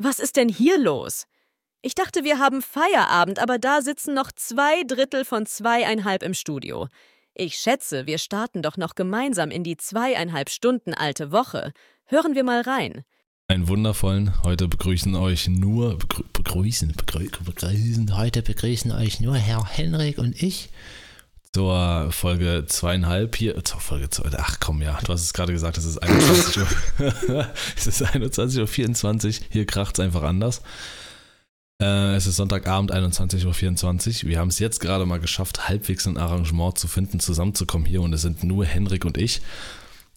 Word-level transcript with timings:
Was 0.00 0.20
ist 0.20 0.36
denn 0.36 0.48
hier 0.48 0.78
los? 0.78 1.26
Ich 1.82 1.96
dachte, 1.96 2.22
wir 2.22 2.38
haben 2.38 2.62
Feierabend, 2.62 3.40
aber 3.40 3.58
da 3.58 3.82
sitzen 3.82 4.14
noch 4.14 4.30
zwei 4.30 4.84
Drittel 4.84 5.24
von 5.24 5.44
zweieinhalb 5.44 6.22
im 6.22 6.34
Studio. 6.34 6.86
Ich 7.34 7.56
schätze, 7.56 8.06
wir 8.06 8.18
starten 8.18 8.62
doch 8.62 8.76
noch 8.76 8.94
gemeinsam 8.94 9.50
in 9.50 9.64
die 9.64 9.76
zweieinhalb 9.76 10.50
Stunden 10.50 10.94
alte 10.94 11.32
Woche. 11.32 11.72
Hören 12.04 12.36
wir 12.36 12.44
mal 12.44 12.60
rein. 12.60 13.02
Einen 13.48 13.66
wundervollen. 13.66 14.40
Heute 14.44 14.68
begrüßen 14.68 15.16
euch 15.16 15.48
nur 15.48 15.98
begrü 15.98 16.22
begrüßen, 16.32 16.92
begrü 16.96 17.28
begrüßen. 17.44 18.16
Heute 18.16 18.42
begrüßen 18.42 18.92
euch 18.92 19.18
nur 19.18 19.34
Herr 19.34 19.64
Henrik 19.68 20.18
und 20.18 20.40
ich 20.40 20.70
zur 21.52 22.12
Folge 22.12 22.64
zweieinhalb 22.66 23.36
hier. 23.36 23.64
Zur 23.64 23.80
Folge 23.80 24.10
zwei. 24.10 24.28
Ach 24.36 24.58
komm 24.60 24.82
ja, 24.82 24.98
du 25.04 25.12
hast 25.12 25.22
es 25.22 25.32
gerade 25.32 25.52
gesagt, 25.52 25.78
es 25.78 25.84
ist 25.84 25.98
21 25.98 26.58
Uhr. 26.58 27.46
es 27.76 27.86
ist 27.86 28.02
21.24 28.02 29.26
Uhr. 29.26 29.46
Hier 29.50 29.66
kracht 29.66 29.98
es 29.98 30.04
einfach 30.04 30.22
anders. 30.22 30.62
Äh, 31.80 32.16
es 32.16 32.26
ist 32.26 32.36
Sonntagabend, 32.36 32.92
21.24 32.92 34.24
Uhr. 34.24 34.30
Wir 34.30 34.38
haben 34.38 34.48
es 34.48 34.58
jetzt 34.58 34.80
gerade 34.80 35.06
mal 35.06 35.20
geschafft, 35.20 35.68
halbwegs 35.68 36.06
ein 36.06 36.16
Arrangement 36.16 36.78
zu 36.78 36.88
finden, 36.88 37.20
zusammenzukommen 37.20 37.86
hier. 37.86 38.02
Und 38.02 38.12
es 38.12 38.22
sind 38.22 38.42
nur 38.44 38.64
Henrik 38.64 39.04
und 39.04 39.16
ich. 39.16 39.40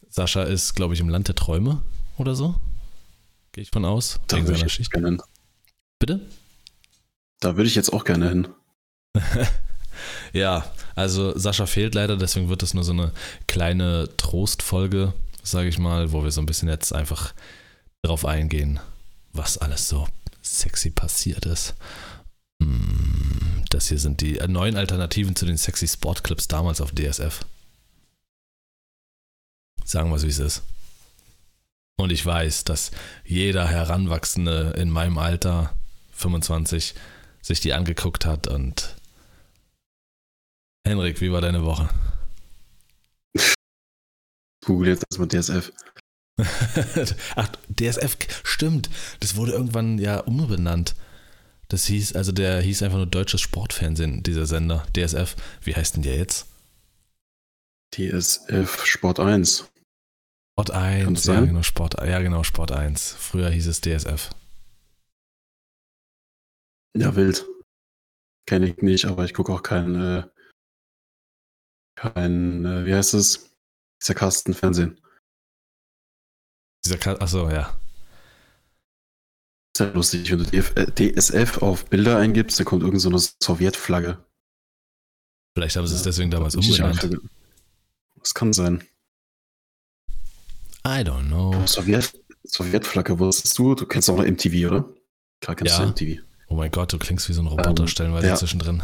Sascha 0.09 0.44
ist, 0.44 0.75
glaube 0.75 0.94
ich, 0.94 1.00
im 1.00 1.09
Land 1.09 1.27
der 1.27 1.36
Träume 1.36 1.81
oder 2.17 2.36
so. 2.36 2.55
Gehe 3.52 3.63
ich 3.63 3.70
von 3.72 3.86
aus. 3.86 4.20
Da 4.27 4.38
würde 4.45 4.66
ich 4.66 4.73
Schicht. 4.73 4.91
gerne 4.91 5.08
hin. 5.09 5.22
Bitte? 6.00 6.22
Da 7.39 7.55
würde 7.58 7.67
ich 7.67 7.75
jetzt 7.75 7.94
auch 7.94 8.05
gerne 8.05 8.30
hin. 8.30 8.48
ja, 10.34 10.66
also 10.95 11.38
Sascha 11.38 11.66
fehlt 11.66 11.95
leider, 11.95 12.18
deswegen 12.18 12.50
wird 12.50 12.63
es 12.63 12.73
nur 12.73 12.84
so 12.84 12.94
eine 12.94 13.12
kleine 13.48 14.09
Trostfolge, 14.18 15.14
sage 15.44 15.70
ich 15.70 15.80
mal, 15.80 16.12
wo 16.12 16.23
wir 16.23 16.31
so 16.31 16.41
ein 16.41 16.45
bisschen 16.45 16.70
jetzt 16.70 16.94
einfach 16.94 17.34
darauf 18.02 18.26
eingehen, 18.26 18.80
was 19.34 19.58
alles 19.58 19.88
so 19.88 20.08
sexy 20.41 20.90
passiert 20.90 21.45
ist. 21.45 21.76
Mm, 22.59 23.64
das 23.70 23.88
hier 23.88 24.00
sind 24.00 24.22
die 24.22 24.33
neuen 24.48 24.75
Alternativen 24.75 25.36
zu 25.36 25.45
den 25.45 25.58
sexy 25.58 25.88
Sportclips 25.88 26.48
damals 26.48 26.81
auf 26.81 26.92
DSF. 26.92 27.45
Sagen 29.83 30.09
wir 30.09 30.16
es, 30.16 30.23
wie 30.23 30.30
es 30.30 30.39
ist. 30.39 30.61
Und 31.98 32.11
ich 32.11 32.26
weiß, 32.26 32.64
dass 32.64 32.92
jeder 33.23 33.67
Heranwachsende 33.67 34.73
in 34.78 34.89
meinem 34.89 35.17
Alter, 35.17 35.73
25, 36.14 36.95
sich 37.42 37.59
die 37.59 37.73
angeguckt 37.73 38.26
hat 38.26 38.48
und 38.48 38.95
Henrik, 40.85 41.21
wie 41.21 41.31
war 41.31 41.41
deine 41.41 41.63
Woche? 41.63 41.89
Google 44.65 44.89
jetzt 44.89 45.05
erstmal 45.09 45.27
DSF. 45.27 45.71
Ach, 47.35 47.49
DSF, 47.69 48.17
stimmt. 48.43 48.89
Das 49.19 49.35
wurde 49.35 49.52
irgendwann 49.52 49.97
ja 49.97 50.19
umbenannt. 50.19 50.95
Das 51.67 51.85
hieß, 51.85 52.15
also 52.15 52.31
der 52.31 52.61
hieß 52.61 52.83
einfach 52.83 52.97
nur 52.97 53.05
Deutsches 53.05 53.41
Sportfernsehen, 53.41 54.23
dieser 54.23 54.45
Sender. 54.45 54.85
DSF. 54.95 55.35
Wie 55.61 55.75
heißt 55.75 55.95
denn 55.95 56.03
der 56.03 56.17
jetzt? 56.17 56.47
DSF 57.95 58.85
Sport 58.85 59.19
1. 59.19 59.69
Sport 60.53 60.71
1, 60.71 61.25
ja 61.25 61.41
genau, 61.41 61.63
Sport, 61.63 61.95
ja 62.05 62.19
genau, 62.19 62.43
Sport 62.43 62.71
1. 62.71 63.13
Früher 63.13 63.49
hieß 63.49 63.67
es 63.67 63.81
DSF. 63.81 64.29
Ja, 66.93 67.15
wild. 67.15 67.45
Kenne 68.45 68.67
ich 68.67 68.77
nicht, 68.81 69.05
aber 69.05 69.25
ich 69.25 69.33
gucke 69.33 69.53
auch 69.53 69.63
kein, 69.63 69.95
äh, 69.95 70.23
kein, 72.02 72.66
äh, 72.66 72.85
wie 72.85 72.95
heißt 72.95 73.13
es? 73.13 73.52
Dieser 74.02 74.16
Kastenfernsehen. 74.16 74.99
Dieser 76.83 76.97
Ka 76.97 77.13
Achso, 77.13 77.49
ja. 77.49 77.77
Sehr 79.77 79.93
lustig, 79.93 80.31
wenn 80.31 80.39
du 80.39 80.45
DSF 80.45 81.58
äh, 81.58 81.59
auf 81.61 81.85
Bilder 81.85 82.17
eingibst, 82.17 82.59
dann 82.59 82.66
kommt 82.66 82.81
irgendeine 82.81 83.19
so 83.19 83.31
Sowjetflagge. 83.41 84.23
Vielleicht 85.55 85.75
haben 85.75 85.85
sie 85.85 85.95
es 85.95 86.03
deswegen 86.03 86.31
damals 86.31 86.55
umbenannt. 86.55 87.19
Das 88.20 88.33
kann 88.33 88.53
sein. 88.53 88.83
I 90.86 91.03
don't 91.03 91.27
know. 91.27 91.65
Sowjet, 91.67 92.20
Sowjetflagge, 92.43 93.20
wusstest 93.20 93.58
du? 93.59 93.76
Du 93.76 93.86
kennst 93.86 94.09
auch 94.09 94.17
noch 94.17 94.26
MTV, 94.26 94.67
oder? 94.67 94.89
Klar 95.42 95.55
kennst 95.55 95.77
ja. 95.77 95.86
du 95.86 95.92
MTV. 95.92 96.21
Oh 96.47 96.55
mein 96.55 96.71
Gott, 96.71 96.92
du 96.92 96.97
klingst 96.97 97.30
wie 97.30 97.33
so 97.33 97.42
ein 97.42 97.47
Roboter 97.47 97.83
ähm, 97.83 97.87
stellenweise 97.87 98.27
ja. 98.27 98.36
zwischendrin. 98.36 98.81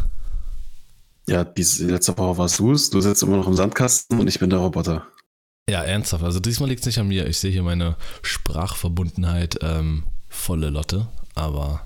Ja, 1.30 1.44
diese 1.44 1.88
letzte 1.88 2.18
Woche 2.18 2.38
warst 2.38 2.60
du 2.60 2.72
es. 2.72 2.90
Du 2.90 3.02
sitzt 3.02 3.22
immer 3.22 3.38
noch 3.38 3.48
im 3.48 3.54
Sandkasten 3.54 4.20
und 4.20 4.28
ich 4.28 4.40
bin 4.40 4.50
der 4.50 4.60
Roboter. 4.60 5.06
Ja, 5.70 5.84
ernsthaft. 5.84 6.24
Also 6.24 6.40
diesmal 6.40 6.70
liegt 6.70 6.80
es 6.82 6.86
nicht 6.86 7.00
an 7.00 7.10
mir. 7.10 7.28
Ich 7.28 7.40
sehe 7.40 7.52
hier 7.52 7.64
meine 7.64 7.98
Sprachverbundenheit 8.22 9.60
ähm, 9.62 10.04
volle 10.30 10.70
Lotte, 10.70 11.10
aber 11.36 11.82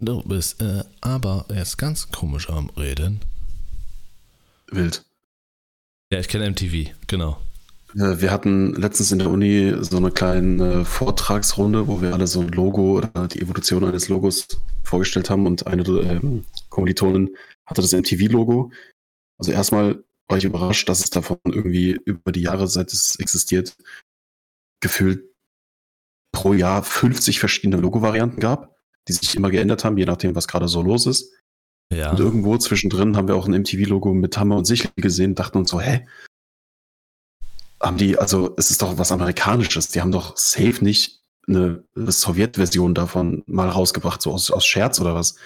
du 0.00 0.22
bist 0.22 0.60
äh, 0.60 0.82
aber 1.00 1.46
erst 1.48 1.78
ganz 1.78 2.10
komisch 2.10 2.50
am 2.50 2.70
Reden. 2.70 3.20
Wild. 4.72 5.04
Ja, 6.12 6.18
ich 6.18 6.28
kenne 6.28 6.50
MTV, 6.50 6.90
genau. 7.06 7.38
Wir 7.94 8.30
hatten 8.30 8.74
letztens 8.74 9.12
in 9.12 9.18
der 9.18 9.30
Uni 9.30 9.74
so 9.80 9.96
eine 9.96 10.10
kleine 10.10 10.84
Vortragsrunde, 10.84 11.86
wo 11.86 12.02
wir 12.02 12.12
alle 12.12 12.26
so 12.26 12.40
ein 12.40 12.48
Logo 12.48 12.98
oder 12.98 13.28
die 13.28 13.40
Evolution 13.40 13.84
eines 13.84 14.08
Logos 14.08 14.46
vorgestellt 14.82 15.30
haben 15.30 15.46
und 15.46 15.66
eine 15.66 15.82
ähm, 15.82 16.44
Kommilitonin 16.68 17.30
hatte 17.68 17.82
das 17.82 17.92
MTV-Logo. 17.92 18.72
Also 19.38 19.52
erstmal 19.52 20.02
war 20.28 20.38
ich 20.38 20.44
überrascht, 20.44 20.88
dass 20.88 21.00
es 21.00 21.10
davon 21.10 21.38
irgendwie 21.44 21.98
über 22.04 22.32
die 22.32 22.42
Jahre, 22.42 22.66
seit 22.66 22.92
es 22.92 23.16
existiert, 23.18 23.76
gefühlt 24.80 25.24
pro 26.32 26.52
Jahr 26.52 26.82
50 26.82 27.38
verschiedene 27.38 27.80
Logo-Varianten 27.80 28.40
gab, 28.40 28.76
die 29.06 29.12
sich 29.12 29.34
immer 29.34 29.50
geändert 29.50 29.84
haben, 29.84 29.96
je 29.96 30.04
nachdem, 30.04 30.34
was 30.34 30.48
gerade 30.48 30.68
so 30.68 30.82
los 30.82 31.06
ist. 31.06 31.32
Ja. 31.92 32.10
Und 32.10 32.20
irgendwo 32.20 32.56
zwischendrin 32.58 33.16
haben 33.16 33.28
wir 33.28 33.36
auch 33.36 33.46
ein 33.46 33.58
MTV-Logo 33.60 34.12
mit 34.12 34.36
Hammer 34.36 34.56
und 34.56 34.66
Sichel 34.66 34.90
gesehen, 34.96 35.34
dachten 35.34 35.58
uns 35.58 35.70
so, 35.70 35.80
hä? 35.80 36.06
Haben 37.80 37.96
die, 37.96 38.18
also 38.18 38.54
es 38.58 38.70
ist 38.70 38.82
doch 38.82 38.98
was 38.98 39.12
Amerikanisches, 39.12 39.88
die 39.88 40.00
haben 40.00 40.12
doch 40.12 40.36
safe 40.36 40.84
nicht 40.84 41.22
eine, 41.46 41.84
eine 41.96 42.12
Sowjetversion 42.12 42.94
davon 42.94 43.42
mal 43.46 43.68
rausgebracht, 43.68 44.20
so 44.20 44.32
aus, 44.32 44.50
aus 44.50 44.66
Scherz 44.66 45.00
oder 45.00 45.14
was. 45.14 45.36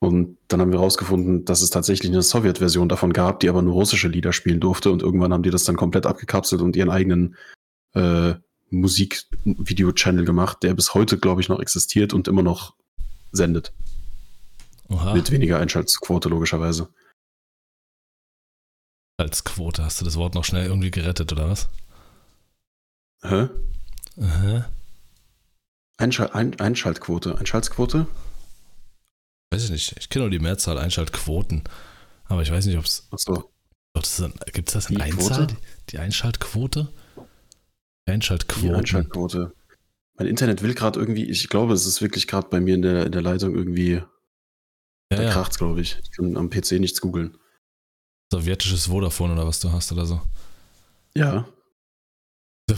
Und 0.00 0.38
dann 0.46 0.60
haben 0.60 0.70
wir 0.70 0.78
herausgefunden, 0.78 1.44
dass 1.44 1.60
es 1.60 1.70
tatsächlich 1.70 2.10
eine 2.12 2.22
Sowjetversion 2.22 2.88
davon 2.88 3.12
gab, 3.12 3.40
die 3.40 3.48
aber 3.48 3.62
nur 3.62 3.74
russische 3.74 4.08
Lieder 4.08 4.32
spielen 4.32 4.60
durfte. 4.60 4.92
Und 4.92 5.02
irgendwann 5.02 5.32
haben 5.32 5.42
die 5.42 5.50
das 5.50 5.64
dann 5.64 5.76
komplett 5.76 6.06
abgekapselt 6.06 6.62
und 6.62 6.76
ihren 6.76 6.90
eigenen 6.90 7.36
äh, 7.94 8.34
Musikvideo-Channel 8.70 10.24
gemacht, 10.24 10.62
der 10.62 10.74
bis 10.74 10.94
heute, 10.94 11.18
glaube 11.18 11.40
ich, 11.40 11.48
noch 11.48 11.58
existiert 11.58 12.12
und 12.12 12.28
immer 12.28 12.42
noch 12.42 12.74
sendet. 13.32 13.72
Oha. 14.88 15.14
Mit 15.14 15.30
weniger 15.30 15.58
Einschaltquote, 15.58 16.28
logischerweise. 16.28 16.88
Als 19.16 19.42
Quote 19.42 19.84
hast 19.84 20.00
du 20.00 20.04
das 20.04 20.16
Wort 20.16 20.34
noch 20.34 20.44
schnell 20.44 20.66
irgendwie 20.66 20.92
gerettet, 20.92 21.32
oder 21.32 21.50
was? 21.50 21.68
Hä? 23.22 23.48
Hä? 24.16 24.64
Einschal 25.96 26.30
Ein 26.30 26.58
Einschaltquote. 26.60 27.36
Einschaltquote? 27.36 28.06
Weiß 29.50 29.64
ich 29.64 29.70
nicht. 29.70 29.96
Ich 29.98 30.08
kenne 30.08 30.24
nur 30.24 30.30
die 30.30 30.38
Mehrzahl 30.38 30.78
Einschaltquoten. 30.78 31.64
Aber 32.24 32.42
ich 32.42 32.50
weiß 32.50 32.66
nicht, 32.66 32.78
ob 32.78 32.84
es. 32.84 33.08
Achso. 33.10 33.50
Gibt 34.52 34.68
es 34.68 34.74
das 34.74 34.90
in 34.90 35.00
Einzahl? 35.00 35.46
Die, 35.46 35.56
die 35.90 35.98
Einschaltquote? 35.98 36.88
Die 38.06 38.12
Einschaltquote. 38.12 38.66
Die 38.66 38.74
Einschaltquote. 38.74 39.52
Mein 40.16 40.26
Internet 40.26 40.62
will 40.62 40.74
gerade 40.74 40.98
irgendwie, 41.00 41.24
ich 41.24 41.48
glaube, 41.48 41.74
es 41.74 41.86
ist 41.86 42.02
wirklich 42.02 42.26
gerade 42.26 42.48
bei 42.48 42.60
mir 42.60 42.74
in 42.74 42.82
der, 42.82 43.06
in 43.06 43.12
der 43.12 43.22
Leitung 43.22 43.54
irgendwie. 43.54 44.02
Ja, 45.10 45.16
da 45.16 45.22
ja. 45.22 45.30
kracht's, 45.30 45.58
glaube 45.58 45.80
ich. 45.80 45.98
Ich 46.02 46.10
kann 46.10 46.36
am 46.36 46.50
PC 46.50 46.72
nichts 46.72 47.00
googeln. 47.00 47.38
Sowjetisches 48.30 48.86
Vodafone 48.86 49.32
oder 49.32 49.46
was 49.46 49.60
du 49.60 49.72
hast 49.72 49.90
oder 49.90 50.06
so. 50.06 50.20
Ja. 51.14 51.48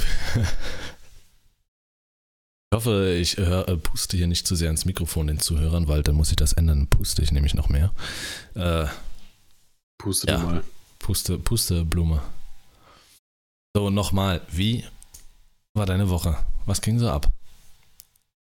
Ich 2.73 2.77
hoffe, 2.77 3.17
ich 3.21 3.37
hör, 3.37 3.69
äh, 3.69 3.77
puste 3.77 4.17
hier 4.17 4.29
nicht 4.29 4.47
zu 4.47 4.55
sehr 4.55 4.71
ins 4.71 4.85
Mikrofon 4.85 5.27
den 5.27 5.41
Zuhörern, 5.41 5.89
weil 5.89 6.05
dann 6.05 6.15
muss 6.15 6.31
ich 6.31 6.37
das 6.37 6.53
ändern. 6.53 6.87
Puste 6.87 7.21
ich 7.21 7.33
nämlich 7.33 7.53
noch 7.55 7.69
mehr. 7.69 7.93
Äh, 8.55 8.87
puste 9.99 10.31
ja, 10.31 10.39
mal. 10.39 10.63
Puste, 11.01 11.37
puste 11.37 11.85
Blume. 11.85 12.23
So, 13.75 13.91
nochmal. 13.91 14.43
Wie 14.53 14.85
war 15.75 15.85
deine 15.85 16.11
Woche? 16.11 16.37
Was 16.65 16.81
ging 16.81 17.01
so 17.01 17.11
ab? 17.11 17.33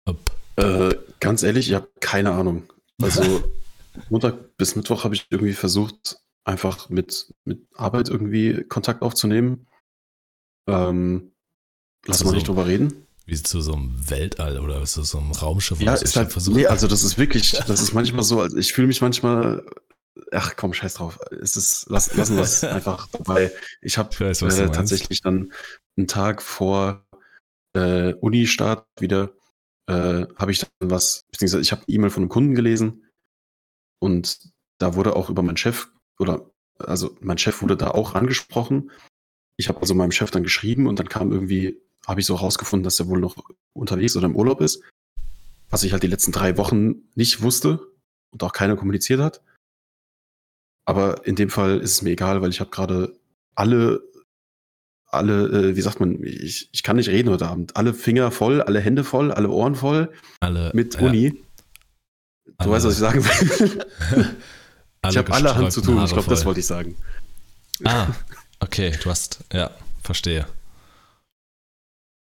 ab. 0.07 0.17
Äh, 0.57 0.97
ganz 1.21 1.45
ehrlich, 1.45 1.69
ich 1.69 1.75
habe 1.75 1.89
keine 2.01 2.33
Ahnung. 2.33 2.65
Also 3.01 3.49
Montag 4.11 4.57
bis 4.57 4.75
Mittwoch 4.75 5.05
habe 5.05 5.15
ich 5.15 5.29
irgendwie 5.31 5.53
versucht, 5.53 6.19
einfach 6.45 6.89
mit, 6.89 7.33
mit 7.45 7.65
Arbeit 7.77 8.09
irgendwie 8.09 8.65
Kontakt 8.65 9.03
aufzunehmen. 9.03 9.69
Ähm, 10.67 11.31
lass 12.07 12.25
mal 12.25 12.33
nicht 12.33 12.49
drüber 12.49 12.67
reden. 12.67 13.06
Wie 13.27 13.43
zu 13.43 13.61
so 13.61 13.75
einem 13.75 14.09
Weltall 14.09 14.59
oder 14.61 14.83
zu 14.85 15.03
so 15.03 15.19
einem 15.19 15.33
Raumschiff. 15.33 15.81
Ja, 15.81 15.95
ist 15.95 16.17
halt, 16.17 16.35
nee, 16.49 16.67
also 16.67 16.87
das 16.87 17.03
ist 17.03 17.19
wirklich, 17.19 17.53
das 17.67 17.81
ist 17.81 17.93
manchmal 17.93 18.23
so, 18.23 18.41
also 18.41 18.57
ich 18.57 18.73
fühle 18.73 18.87
mich 18.87 19.01
manchmal, 19.01 19.67
ach 20.33 20.55
komm, 20.57 20.73
scheiß 20.73 20.95
drauf. 20.95 21.19
Es 21.43 21.57
ist, 21.57 21.87
lass, 21.89 22.15
lassen 22.15 22.37
wir 22.37 22.45
es 22.45 22.63
einfach 22.65 23.09
dabei. 23.09 23.53
Ich 23.83 23.99
habe 23.99 24.11
äh, 24.25 24.33
tatsächlich 24.71 25.23
dann 25.23 25.53
einen 25.97 26.07
Tag 26.07 26.41
vor 26.41 27.05
äh, 27.75 28.15
Uni-Start 28.15 28.87
wieder 29.01 29.33
äh, 29.89 30.27
habe 30.37 30.51
ich 30.51 30.61
dann 30.61 30.91
was, 30.91 31.25
beziehungsweise 31.31 31.63
ich 31.63 31.73
habe 31.73 31.83
eine 31.83 31.95
E-Mail 31.95 32.11
von 32.11 32.23
einem 32.25 32.29
Kunden 32.31 32.55
gelesen 32.55 33.07
und 34.01 34.51
da 34.79 34.95
wurde 34.95 35.17
auch 35.17 35.31
über 35.31 35.43
meinen 35.43 35.57
Chef 35.57 35.89
oder 36.19 36.51
also 36.79 37.17
mein 37.21 37.39
Chef 37.39 37.63
wurde 37.63 37.77
da 37.77 37.91
auch 37.93 38.15
angesprochen. 38.15 38.91
Ich 39.57 39.69
habe 39.69 39.81
also 39.81 39.95
meinem 39.95 40.13
Chef 40.13 40.31
dann 40.31 40.43
geschrieben 40.43 40.87
und 40.87 40.99
dann 40.99 41.09
kam 41.09 41.33
irgendwie, 41.33 41.81
habe 42.07 42.21
ich 42.21 42.27
so 42.27 42.35
rausgefunden, 42.37 42.85
dass 42.85 43.01
er 43.01 43.09
wohl 43.09 43.21
noch 43.21 43.37
unterwegs 43.73 44.17
oder 44.17 44.27
im 44.27 44.37
Urlaub 44.37 44.61
ist, 44.61 44.81
was 45.71 45.83
ich 45.83 45.93
halt 45.93 46.03
die 46.03 46.09
letzten 46.09 46.33
drei 46.33 46.57
Wochen 46.57 47.09
nicht 47.15 47.43
wusste 47.43 47.81
und 48.31 48.43
auch 48.43 48.53
keiner 48.53 48.77
kommuniziert 48.77 49.21
hat. 49.21 49.41
Aber 50.85 51.27
in 51.27 51.35
dem 51.35 51.51
Fall 51.51 51.79
ist 51.81 51.91
es 51.93 52.03
mir 52.03 52.11
egal, 52.11 52.43
weil 52.43 52.51
ich 52.51 52.61
habe 52.61 52.71
gerade 52.71 53.19
alle, 53.57 54.03
alle, 55.07 55.71
äh, 55.71 55.77
wie 55.77 55.81
sagt 55.83 55.99
man, 55.99 56.23
ich, 56.23 56.69
ich 56.71 56.83
kann 56.85 56.97
nicht 56.97 57.09
reden 57.09 57.31
heute 57.31 57.49
Abend, 57.49 57.77
alle 57.77 57.93
Finger 57.93 58.31
voll, 58.31 58.63
alle 58.63 58.79
Hände 58.81 59.03
voll, 59.03 59.33
alle 59.33 59.49
Ohren 59.49 59.75
voll 59.75 60.13
Alle, 60.41 60.71
mit 60.75 60.95
ja, 60.95 61.01
Uni. 61.01 61.31
Du 62.45 62.53
alle- 62.59 62.71
weißt, 62.71 62.87
was 62.87 62.95
ich 62.95 63.01
sagen 63.01 63.25
will. 63.25 63.87
ich 65.11 65.17
habe 65.17 65.33
alle 65.33 65.57
Hand 65.57 65.73
zu 65.73 65.81
tun, 65.81 66.03
ich 66.05 66.13
glaube, 66.13 66.29
das 66.29 66.45
wollte 66.45 66.61
ich 66.61 66.67
sagen. 66.67 66.97
Ah, 67.85 68.07
okay, 68.61 68.93
du 69.03 69.11
hast, 69.11 69.41
ja, 69.53 69.73
verstehe. 70.03 70.47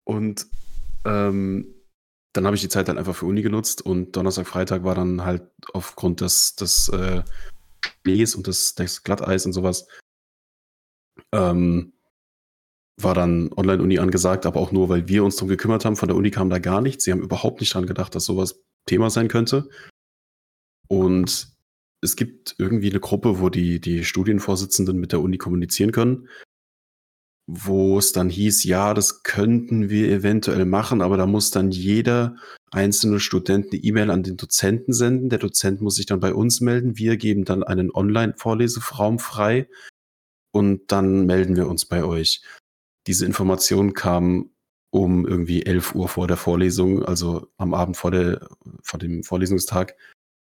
Und 0.05 0.47
ähm, 1.05 1.75
dann 2.33 2.47
habe 2.47 2.57
ich 2.57 2.63
die 2.63 2.69
Zeit 2.69 2.89
dann 2.89 2.99
einfach 2.99 3.15
für 3.15 3.27
Uni 3.27 3.43
genutzt 3.43 3.83
und 3.83 4.17
Donnerstag, 4.17 4.47
Freitag 4.47 4.85
war 4.85 4.95
dann 4.95 5.25
halt 5.25 5.43
aufgrund 5.75 6.21
des, 6.21 6.57
des 6.57 6.89
äh, 6.89 7.23
Schnees 8.03 8.35
und 8.35 8.47
des, 8.47 8.75
des 8.75 9.03
Glatteis 9.03 9.45
und 9.45 9.53
sowas, 9.53 9.87
ähm, 11.33 11.93
war 13.01 13.15
dann 13.15 13.53
Online-Uni 13.53 13.99
angesagt, 13.99 14.47
aber 14.47 14.61
auch 14.61 14.73
nur, 14.73 14.89
weil 14.89 15.09
wir 15.09 15.25
uns 15.25 15.37
darum 15.37 15.49
gekümmert 15.49 15.85
haben. 15.85 15.97
Von 15.97 16.09
der 16.09 16.17
Uni 16.17 16.31
kam 16.31 16.51
da 16.51 16.59
gar 16.59 16.81
nichts. 16.81 17.05
Sie 17.05 17.13
haben 17.13 17.23
überhaupt 17.23 17.61
nicht 17.61 17.75
dran 17.75 17.87
gedacht, 17.87 18.15
dass 18.15 18.25
sowas 18.25 18.63
Thema 18.87 19.11
sein 19.11 19.29
könnte. 19.29 19.69
Und 20.89 21.49
es 22.03 22.17
gibt 22.17 22.55
irgendwie 22.59 22.91
eine 22.91 23.01
Gruppe, 23.01 23.41
wo 23.41 23.49
die, 23.49 23.81
die 23.81 24.05
Studienvorsitzenden 24.05 24.99
mit 24.99 25.13
der 25.13 25.21
Uni 25.21 25.39
kommunizieren 25.39 25.93
können, 25.93 26.29
wo 27.47 27.99
es 27.99 28.13
dann 28.13 28.31
hieß, 28.31 28.65
ja, 28.65 28.95
das 28.95 29.23
könnten 29.25 29.91
wir 29.91 30.09
eventuell 30.11 30.65
machen, 30.65 31.03
aber 31.03 31.17
da 31.17 31.27
muss 31.27 31.51
dann 31.51 31.71
jeder 31.71 32.37
einzelne 32.71 33.21
Student 33.21 33.73
eine 33.73 33.83
E-Mail 33.83 34.11
an 34.11 34.23
den 34.23 34.37
Dozenten 34.37 34.93
senden. 34.93 35.29
Der 35.29 35.39
Dozent 35.39 35.81
muss 35.81 35.97
sich 35.97 36.07
dann 36.07 36.21
bei 36.21 36.33
uns 36.35 36.61
melden. 36.61 36.97
Wir 36.97 37.17
geben 37.17 37.45
dann 37.45 37.63
einen 37.63 37.91
Online-Vorleseraum 37.91 39.19
frei 39.19 39.69
und 40.53 40.93
dann 40.93 41.27
melden 41.27 41.57
wir 41.57 41.69
uns 41.69 41.85
bei 41.85 42.05
euch. 42.05 42.43
Diese 43.07 43.27
Information 43.27 43.93
kam 43.95 44.51
um 44.91 45.27
irgendwie 45.27 45.65
11 45.65 45.95
Uhr 45.95 46.09
vor 46.09 46.29
der 46.29 46.37
Vorlesung, 46.37 47.03
also 47.03 47.49
am 47.57 47.75
Abend 47.75 47.97
vor, 47.97 48.11
der, 48.11 48.47
vor 48.83 49.01
dem 49.01 49.25
Vorlesungstag. 49.25 49.97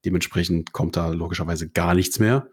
Dementsprechend 0.05 0.73
kommt 0.73 0.97
da 0.97 1.09
logischerweise 1.09 1.69
gar 1.69 1.95
nichts 1.95 2.19
mehr. 2.19 2.51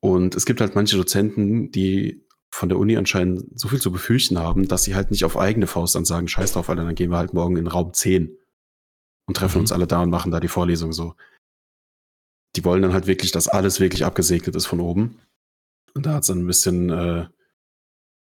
Und 0.00 0.34
es 0.34 0.46
gibt 0.46 0.60
halt 0.60 0.74
manche 0.74 0.96
Dozenten, 0.96 1.70
die 1.70 2.25
von 2.52 2.68
der 2.68 2.78
Uni 2.78 2.96
anscheinend 2.96 3.58
so 3.58 3.68
viel 3.68 3.80
zu 3.80 3.92
befürchten 3.92 4.38
haben, 4.38 4.68
dass 4.68 4.84
sie 4.84 4.94
halt 4.94 5.10
nicht 5.10 5.24
auf 5.24 5.36
eigene 5.36 5.66
Faust 5.66 5.94
dann 5.94 6.04
sagen, 6.04 6.28
scheiß 6.28 6.52
drauf, 6.52 6.70
Alter, 6.70 6.84
dann 6.84 6.94
gehen 6.94 7.10
wir 7.10 7.18
halt 7.18 7.34
morgen 7.34 7.56
in 7.56 7.66
Raum 7.66 7.92
10 7.92 8.36
und 9.28 9.36
treffen 9.36 9.58
Mhm. 9.58 9.62
uns 9.62 9.72
alle 9.72 9.86
da 9.86 10.02
und 10.02 10.10
machen 10.10 10.30
da 10.32 10.40
die 10.40 10.48
Vorlesung 10.48 10.92
so. 10.92 11.14
Die 12.54 12.64
wollen 12.64 12.82
dann 12.82 12.92
halt 12.94 13.06
wirklich, 13.06 13.32
dass 13.32 13.48
alles 13.48 13.80
wirklich 13.80 14.04
abgesegnet 14.04 14.56
ist 14.56 14.66
von 14.66 14.80
oben. 14.80 15.20
Und 15.94 16.06
da 16.06 16.14
hat 16.14 16.22
es 16.22 16.28
dann 16.28 16.38
ein 16.38 16.46
bisschen, 16.46 16.90
äh, 16.90 17.26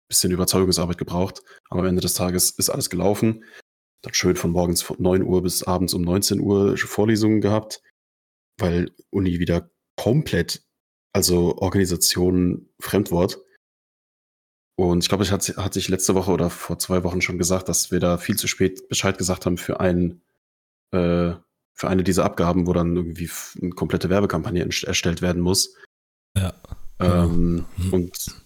bisschen 0.08 0.30
Überzeugungsarbeit 0.30 0.98
gebraucht. 0.98 1.42
Aber 1.70 1.80
am 1.80 1.86
Ende 1.86 2.02
des 2.02 2.14
Tages 2.14 2.50
ist 2.50 2.70
alles 2.70 2.90
gelaufen. 2.90 3.44
Dann 4.02 4.14
schön 4.14 4.36
von 4.36 4.50
morgens 4.50 4.82
von 4.82 4.96
9 5.00 5.22
Uhr 5.22 5.42
bis 5.42 5.62
abends 5.62 5.94
um 5.94 6.02
19 6.02 6.40
Uhr 6.40 6.76
Vorlesungen 6.76 7.40
gehabt, 7.40 7.82
weil 8.58 8.94
Uni 9.10 9.38
wieder 9.40 9.70
komplett, 9.96 10.64
also 11.12 11.56
Organisation 11.58 12.68
Fremdwort. 12.80 13.40
Und 14.76 15.04
ich 15.04 15.08
glaube, 15.08 15.24
ich 15.24 15.32
hatte, 15.32 15.56
hatte 15.56 15.78
ich 15.78 15.88
letzte 15.88 16.14
Woche 16.14 16.30
oder 16.30 16.50
vor 16.50 16.78
zwei 16.78 17.04
Wochen 17.04 17.20
schon 17.20 17.38
gesagt, 17.38 17.68
dass 17.68 17.90
wir 17.90 18.00
da 18.00 18.18
viel 18.18 18.36
zu 18.36 18.48
spät 18.48 18.88
Bescheid 18.88 19.18
gesagt 19.18 19.46
haben 19.46 19.58
für 19.58 19.80
ein, 19.80 20.22
äh, 20.92 21.34
für 21.74 21.88
eine 21.88 22.02
dieser 22.02 22.24
Abgaben, 22.24 22.66
wo 22.66 22.72
dann 22.72 22.96
irgendwie 22.96 23.30
eine 23.60 23.70
komplette 23.70 24.08
Werbekampagne 24.08 24.62
erstellt 24.62 25.22
werden 25.22 25.42
muss. 25.42 25.76
Ja. 26.36 26.54
Ähm, 27.00 27.66
Mhm. 27.76 27.92
Und 27.92 28.42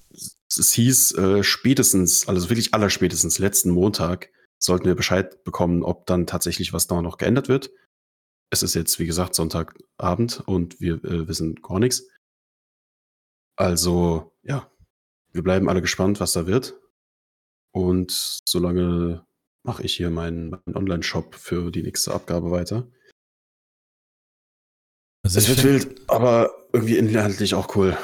es 0.49 0.73
hieß 0.73 1.12
äh, 1.12 1.43
spätestens, 1.43 2.28
also 2.28 2.49
wirklich 2.49 2.75
allerspätestens 2.75 3.38
letzten 3.38 3.70
Montag 3.70 4.31
sollten 4.58 4.87
wir 4.87 4.94
Bescheid 4.94 5.44
bekommen, 5.44 5.82
ob 5.82 6.06
dann 6.06 6.26
tatsächlich 6.26 6.73
was 6.73 6.87
da 6.87 7.02
noch 7.02 7.19
geändert 7.19 7.49
wird. 7.49 7.70
Es 8.50 8.62
ist 8.62 8.75
jetzt, 8.75 8.99
wie 8.99 9.06
gesagt, 9.06 9.34
Sonntagabend 9.34 10.43
und 10.46 10.81
wir 10.81 11.05
äh, 11.05 11.28
wissen 11.28 11.56
gar 11.56 11.78
nichts. 11.78 12.08
Also, 13.56 14.32
ja, 14.43 14.70
wir 15.37 15.43
bleiben 15.43 15.69
alle 15.69 15.83
gespannt, 15.83 16.19
was 16.19 16.33
da 16.33 16.47
wird. 16.47 16.81
Und 17.73 18.41
solange 18.49 19.25
mache 19.62 19.83
ich 19.83 19.94
hier 19.94 20.11
meinen, 20.11 20.50
meinen 20.50 20.77
Online-Shop 20.77 21.35
für 21.35 21.71
die 21.71 21.83
nächste 21.83 22.15
Abgabe 22.15 22.50
weiter. 22.50 22.88
Also 25.25 25.38
Es 25.38 25.49
wird 25.49 25.65
wild, 25.65 26.00
aber 26.09 26.50
irgendwie 26.73 26.97
inhaltlich 26.97 27.55
auch 27.55 27.75
cool. 27.77 27.97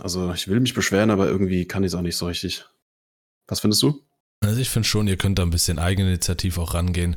Also 0.00 0.32
ich 0.32 0.48
will 0.48 0.60
mich 0.60 0.74
beschweren, 0.74 1.10
aber 1.10 1.28
irgendwie 1.28 1.66
kann 1.66 1.84
ich 1.84 1.88
es 1.88 1.94
auch 1.94 2.02
nicht 2.02 2.16
so 2.16 2.26
richtig. 2.26 2.64
Was 3.46 3.60
findest 3.60 3.82
du? 3.82 4.02
Also 4.42 4.58
ich 4.58 4.70
finde 4.70 4.88
schon, 4.88 5.06
ihr 5.06 5.18
könnt 5.18 5.38
da 5.38 5.42
ein 5.42 5.50
bisschen 5.50 5.78
Eigeninitiativ 5.78 6.56
auch 6.56 6.72
rangehen. 6.72 7.16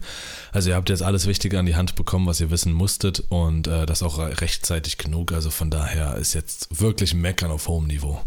Also 0.51 0.69
ihr 0.69 0.75
habt 0.75 0.89
jetzt 0.89 1.01
alles 1.01 1.25
Wichtige 1.25 1.57
an 1.57 1.65
die 1.65 1.75
Hand 1.75 1.95
bekommen, 1.95 2.27
was 2.27 2.41
ihr 2.41 2.51
wissen 2.51 2.73
musstet 2.73 3.21
und 3.29 3.67
äh, 3.67 3.85
das 3.85 4.03
auch 4.03 4.19
rechtzeitig 4.19 4.97
genug. 4.97 5.31
Also 5.31 5.49
von 5.49 5.69
daher 5.69 6.17
ist 6.17 6.33
jetzt 6.33 6.81
wirklich 6.81 7.13
Meckern 7.13 7.49
auf 7.49 7.69
hohem 7.69 7.87
Niveau. 7.87 8.21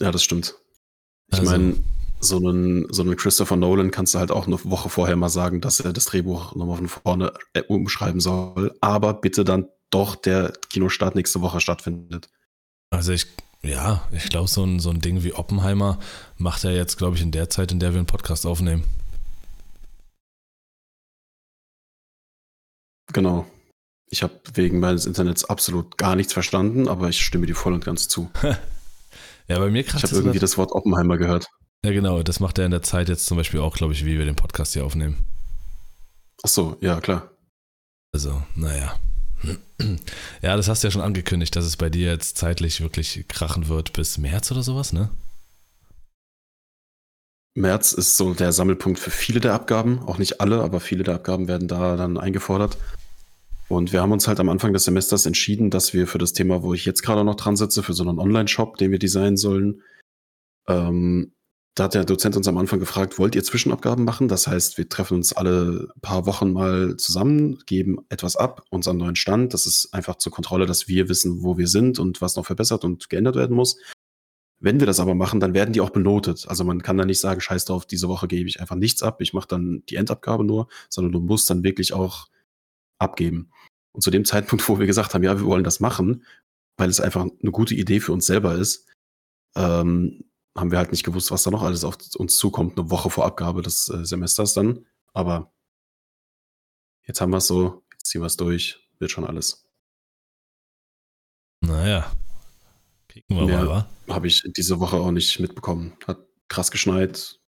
Ja, 0.00 0.10
das 0.10 0.22
stimmt. 0.22 0.54
Ich 1.32 1.38
Also- 1.38 1.50
meine, 1.50 1.76
so 2.20 2.36
einen, 2.38 2.92
so 2.92 3.02
einen 3.02 3.16
Christopher 3.16 3.54
Nolan 3.56 3.92
kannst 3.92 4.14
du 4.14 4.18
halt 4.18 4.32
auch 4.32 4.46
eine 4.48 4.58
Woche 4.64 4.88
vorher 4.88 5.14
mal 5.14 5.28
sagen, 5.28 5.60
dass 5.60 5.78
er 5.78 5.92
das 5.92 6.06
Drehbuch 6.06 6.54
nochmal 6.56 6.78
von 6.78 6.88
vorne 6.88 7.32
äh, 7.52 7.62
umschreiben 7.62 8.20
soll. 8.20 8.76
Aber 8.80 9.14
bitte 9.14 9.44
dann 9.44 9.68
doch 9.90 10.16
der 10.16 10.52
Kinostart 10.68 11.14
nächste 11.14 11.40
Woche 11.42 11.60
stattfindet. 11.60 12.28
Also 12.90 13.12
ich, 13.12 13.26
ja, 13.62 14.06
ich 14.10 14.28
glaube, 14.30 14.48
so 14.48 14.64
ein, 14.64 14.80
so 14.80 14.90
ein 14.90 15.00
Ding 15.00 15.22
wie 15.22 15.32
Oppenheimer 15.32 16.00
macht 16.38 16.64
er 16.64 16.74
jetzt, 16.74 16.98
glaube 16.98 17.16
ich, 17.16 17.22
in 17.22 17.30
der 17.30 17.50
Zeit, 17.50 17.70
in 17.70 17.78
der 17.78 17.92
wir 17.92 17.98
einen 17.98 18.06
Podcast 18.06 18.46
aufnehmen. 18.46 18.82
Genau. 23.12 23.46
Ich 24.10 24.22
habe 24.22 24.34
wegen 24.54 24.80
meines 24.80 25.06
Internets 25.06 25.44
absolut 25.44 25.98
gar 25.98 26.16
nichts 26.16 26.32
verstanden, 26.32 26.88
aber 26.88 27.08
ich 27.08 27.24
stimme 27.24 27.46
dir 27.46 27.54
voll 27.54 27.74
und 27.74 27.84
ganz 27.84 28.08
zu. 28.08 28.30
Ja, 29.48 29.58
bei 29.58 29.70
mir 29.70 29.80
Ich 29.80 29.86
kratzt 29.86 30.04
habe 30.04 30.16
irgendwie 30.16 30.38
das 30.38 30.58
Wort 30.58 30.72
Oppenheimer 30.72 31.16
gehört. 31.16 31.48
Ja, 31.84 31.92
genau, 31.92 32.22
das 32.22 32.40
macht 32.40 32.58
er 32.58 32.66
in 32.66 32.70
der 32.70 32.82
Zeit 32.82 33.08
jetzt 33.08 33.26
zum 33.26 33.36
Beispiel 33.36 33.60
auch, 33.60 33.76
glaube 33.76 33.92
ich, 33.92 34.04
wie 34.04 34.18
wir 34.18 34.24
den 34.24 34.36
Podcast 34.36 34.74
hier 34.74 34.84
aufnehmen. 34.84 35.24
Ach 36.42 36.48
so, 36.48 36.76
ja, 36.80 37.00
klar. 37.00 37.30
Also, 38.12 38.42
naja. 38.54 38.94
Ja, 40.42 40.56
das 40.56 40.68
hast 40.68 40.82
du 40.82 40.88
ja 40.88 40.90
schon 40.90 41.02
angekündigt, 41.02 41.54
dass 41.54 41.64
es 41.64 41.76
bei 41.76 41.88
dir 41.88 42.10
jetzt 42.10 42.36
zeitlich 42.36 42.80
wirklich 42.80 43.26
krachen 43.28 43.68
wird 43.68 43.92
bis 43.92 44.18
März 44.18 44.50
oder 44.50 44.64
sowas, 44.64 44.92
ne? 44.92 45.08
März 47.54 47.92
ist 47.92 48.16
so 48.16 48.34
der 48.34 48.52
Sammelpunkt 48.52 48.98
für 48.98 49.12
viele 49.12 49.38
der 49.38 49.54
Abgaben, 49.54 50.00
auch 50.00 50.18
nicht 50.18 50.40
alle, 50.40 50.62
aber 50.62 50.80
viele 50.80 51.04
der 51.04 51.14
Abgaben 51.14 51.46
werden 51.46 51.68
da 51.68 51.96
dann 51.96 52.18
eingefordert. 52.18 52.76
Und 53.68 53.92
wir 53.92 54.00
haben 54.00 54.12
uns 54.12 54.26
halt 54.26 54.40
am 54.40 54.48
Anfang 54.48 54.72
des 54.72 54.84
Semesters 54.84 55.26
entschieden, 55.26 55.70
dass 55.70 55.92
wir 55.92 56.06
für 56.06 56.18
das 56.18 56.32
Thema, 56.32 56.62
wo 56.62 56.72
ich 56.72 56.86
jetzt 56.86 57.02
gerade 57.02 57.22
noch 57.22 57.34
dran 57.34 57.56
sitze, 57.56 57.82
für 57.82 57.92
so 57.92 58.02
einen 58.02 58.18
Online-Shop, 58.18 58.76
den 58.78 58.90
wir 58.90 58.98
designen 58.98 59.36
sollen, 59.36 59.82
ähm, 60.66 61.32
da 61.78 61.84
hat 61.84 61.94
der 61.94 62.04
Dozent 62.04 62.36
uns 62.36 62.48
am 62.48 62.58
Anfang 62.58 62.80
gefragt, 62.80 63.20
wollt 63.20 63.36
ihr 63.36 63.44
Zwischenabgaben 63.44 64.04
machen? 64.04 64.26
Das 64.26 64.48
heißt, 64.48 64.78
wir 64.78 64.88
treffen 64.88 65.14
uns 65.14 65.32
alle 65.32 65.88
paar 66.02 66.26
Wochen 66.26 66.52
mal 66.52 66.96
zusammen, 66.96 67.60
geben 67.66 67.98
etwas 68.08 68.34
ab, 68.34 68.64
unseren 68.70 68.96
neuen 68.96 69.14
Stand. 69.14 69.54
Das 69.54 69.64
ist 69.64 69.94
einfach 69.94 70.16
zur 70.16 70.32
Kontrolle, 70.32 70.66
dass 70.66 70.88
wir 70.88 71.08
wissen, 71.08 71.44
wo 71.44 71.56
wir 71.56 71.68
sind 71.68 72.00
und 72.00 72.20
was 72.20 72.34
noch 72.34 72.46
verbessert 72.46 72.84
und 72.84 73.08
geändert 73.08 73.36
werden 73.36 73.54
muss. 73.54 73.78
Wenn 74.58 74.80
wir 74.80 74.88
das 74.88 74.98
aber 74.98 75.14
machen, 75.14 75.38
dann 75.38 75.54
werden 75.54 75.72
die 75.72 75.80
auch 75.80 75.90
benotet. 75.90 76.46
Also 76.48 76.64
man 76.64 76.82
kann 76.82 76.98
da 76.98 77.04
nicht 77.04 77.20
sagen, 77.20 77.40
scheiß 77.40 77.66
drauf, 77.66 77.86
diese 77.86 78.08
Woche 78.08 78.26
gebe 78.26 78.48
ich 78.48 78.60
einfach 78.60 78.74
nichts 78.74 79.04
ab, 79.04 79.20
ich 79.20 79.32
mache 79.32 79.46
dann 79.46 79.84
die 79.88 79.94
Endabgabe 79.94 80.42
nur, 80.42 80.66
sondern 80.88 81.12
du 81.12 81.20
musst 81.20 81.48
dann 81.48 81.62
wirklich 81.62 81.92
auch 81.92 82.26
abgeben. 82.98 83.50
Und 83.92 84.02
zu 84.02 84.10
dem 84.10 84.24
Zeitpunkt, 84.24 84.62
wo 84.68 84.78
wir 84.78 84.86
gesagt 84.86 85.14
haben, 85.14 85.22
ja, 85.24 85.38
wir 85.38 85.46
wollen 85.46 85.64
das 85.64 85.80
machen, 85.80 86.24
weil 86.76 86.90
es 86.90 87.00
einfach 87.00 87.22
eine 87.22 87.50
gute 87.50 87.74
Idee 87.74 88.00
für 88.00 88.12
uns 88.12 88.26
selber 88.26 88.54
ist, 88.54 88.86
ähm, 89.56 90.24
haben 90.56 90.70
wir 90.70 90.78
halt 90.78 90.90
nicht 90.92 91.04
gewusst, 91.04 91.30
was 91.30 91.42
da 91.44 91.50
noch 91.50 91.62
alles 91.62 91.84
auf 91.84 91.96
uns 92.16 92.36
zukommt, 92.36 92.78
eine 92.78 92.90
Woche 92.90 93.10
vor 93.10 93.24
Abgabe 93.26 93.62
des 93.62 93.88
äh, 93.88 94.04
Semesters 94.04 94.54
dann. 94.54 94.86
Aber 95.12 95.52
jetzt 97.06 97.20
haben 97.20 97.30
wir 97.30 97.38
es 97.38 97.46
so, 97.46 97.84
jetzt 97.92 98.06
ziehen 98.06 98.20
wir 98.22 98.26
es 98.26 98.36
durch, 98.36 98.88
wird 98.98 99.10
schon 99.10 99.24
alles. 99.24 99.64
Naja. 101.60 102.12
Kicken 103.08 103.36
wir 103.36 103.44
Ja. 103.46 103.64
mal, 103.64 103.68
wa? 103.68 103.88
Habe 104.14 104.26
ich 104.26 104.42
diese 104.56 104.80
Woche 104.80 104.96
auch 104.96 105.10
nicht 105.10 105.38
mitbekommen. 105.40 105.96
Hat 106.06 106.18
krass 106.48 106.70
geschneit. 106.70 107.40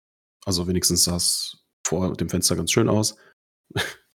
Also 0.44 0.66
wenigstens 0.66 1.04
sah 1.04 1.16
es 1.16 1.66
vor 1.86 2.14
dem 2.16 2.28
Fenster 2.28 2.56
ganz 2.56 2.72
schön 2.72 2.88
aus. 2.88 3.16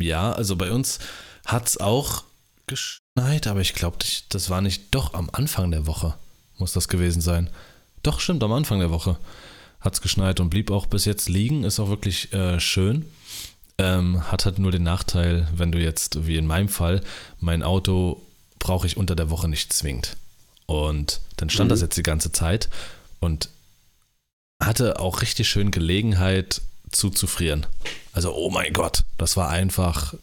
Ja, 0.00 0.32
also 0.32 0.56
bei 0.56 0.70
uns 0.70 0.98
hat 1.44 1.68
es 1.68 1.76
auch 1.78 2.24
geschneit, 2.66 3.46
aber 3.46 3.60
ich 3.60 3.74
glaube, 3.74 3.98
das 4.28 4.50
war 4.50 4.60
nicht 4.60 4.94
doch 4.94 5.14
am 5.14 5.28
Anfang 5.32 5.70
der 5.70 5.86
Woche, 5.86 6.14
muss 6.58 6.72
das 6.72 6.88
gewesen 6.88 7.20
sein. 7.20 7.50
Doch, 8.02 8.20
stimmt, 8.20 8.42
am 8.44 8.52
Anfang 8.52 8.78
der 8.78 8.90
Woche 8.90 9.18
hat 9.80 9.94
es 9.94 10.00
geschneit 10.00 10.40
und 10.40 10.50
blieb 10.50 10.70
auch 10.70 10.86
bis 10.86 11.04
jetzt 11.04 11.28
liegen. 11.28 11.64
Ist 11.64 11.80
auch 11.80 11.88
wirklich 11.88 12.32
äh, 12.32 12.60
schön. 12.60 13.06
Ähm, 13.78 14.30
hat 14.30 14.44
halt 14.44 14.58
nur 14.58 14.72
den 14.72 14.82
Nachteil, 14.82 15.48
wenn 15.54 15.72
du 15.72 15.78
jetzt, 15.78 16.26
wie 16.26 16.36
in 16.36 16.46
meinem 16.46 16.68
Fall, 16.68 17.00
mein 17.40 17.62
Auto 17.62 18.20
brauche 18.58 18.86
ich 18.86 18.96
unter 18.96 19.14
der 19.14 19.30
Woche 19.30 19.48
nicht 19.48 19.72
zwingend. 19.72 20.16
Und 20.66 21.20
dann 21.36 21.48
stand 21.48 21.68
mhm. 21.68 21.70
das 21.70 21.80
jetzt 21.80 21.96
die 21.96 22.02
ganze 22.02 22.32
Zeit 22.32 22.68
und 23.20 23.48
hatte 24.62 24.98
auch 24.98 25.22
richtig 25.22 25.48
schön 25.48 25.70
Gelegenheit 25.70 26.60
zuzufrieren. 26.90 27.66
Also, 28.12 28.34
oh 28.34 28.50
mein 28.50 28.72
Gott, 28.72 29.04
das 29.16 29.36
war 29.36 29.48
einfach 29.48 30.14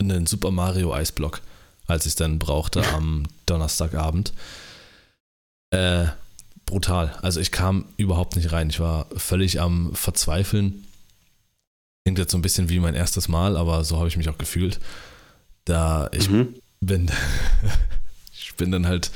ein 0.00 0.26
Super 0.26 0.50
Mario 0.50 0.92
Eisblock, 0.92 1.40
als 1.86 2.06
ich 2.06 2.12
es 2.12 2.16
dann 2.16 2.38
brauchte 2.38 2.86
am 2.88 3.24
Donnerstagabend. 3.46 4.32
Äh, 5.70 6.06
brutal. 6.68 7.18
Also 7.22 7.40
ich 7.40 7.50
kam 7.50 7.86
überhaupt 7.96 8.36
nicht 8.36 8.52
rein. 8.52 8.70
Ich 8.70 8.80
war 8.80 9.06
völlig 9.16 9.60
am 9.60 9.94
Verzweifeln. 9.94 10.84
Klingt 12.04 12.18
jetzt 12.18 12.32
so 12.32 12.38
ein 12.38 12.42
bisschen 12.42 12.68
wie 12.68 12.78
mein 12.78 12.94
erstes 12.94 13.28
Mal, 13.28 13.56
aber 13.56 13.84
so 13.84 13.98
habe 13.98 14.08
ich 14.08 14.16
mich 14.16 14.28
auch 14.28 14.38
gefühlt. 14.38 14.78
Da 15.64 16.08
ich 16.12 16.30
mhm. 16.30 16.54
bin, 16.80 17.10
ich 18.32 18.54
bin 18.54 18.70
dann 18.70 18.86
halt 18.86 19.10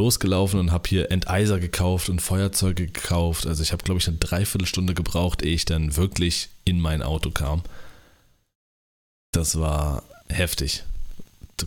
losgelaufen 0.00 0.58
und 0.58 0.72
habe 0.72 0.88
hier 0.88 1.10
Enteiser 1.10 1.60
gekauft 1.60 2.08
und 2.08 2.22
Feuerzeuge 2.22 2.86
gekauft. 2.86 3.46
Also 3.46 3.62
ich 3.62 3.72
habe, 3.72 3.84
glaube 3.84 4.00
ich, 4.00 4.08
eine 4.08 4.16
Dreiviertelstunde 4.16 4.94
gebraucht, 4.94 5.42
ehe 5.42 5.54
ich 5.54 5.66
dann 5.66 5.96
wirklich 5.96 6.48
in 6.64 6.80
mein 6.80 7.02
Auto 7.02 7.30
kam. 7.30 7.62
Das 9.32 9.58
war 9.58 10.02
heftig. 10.28 10.84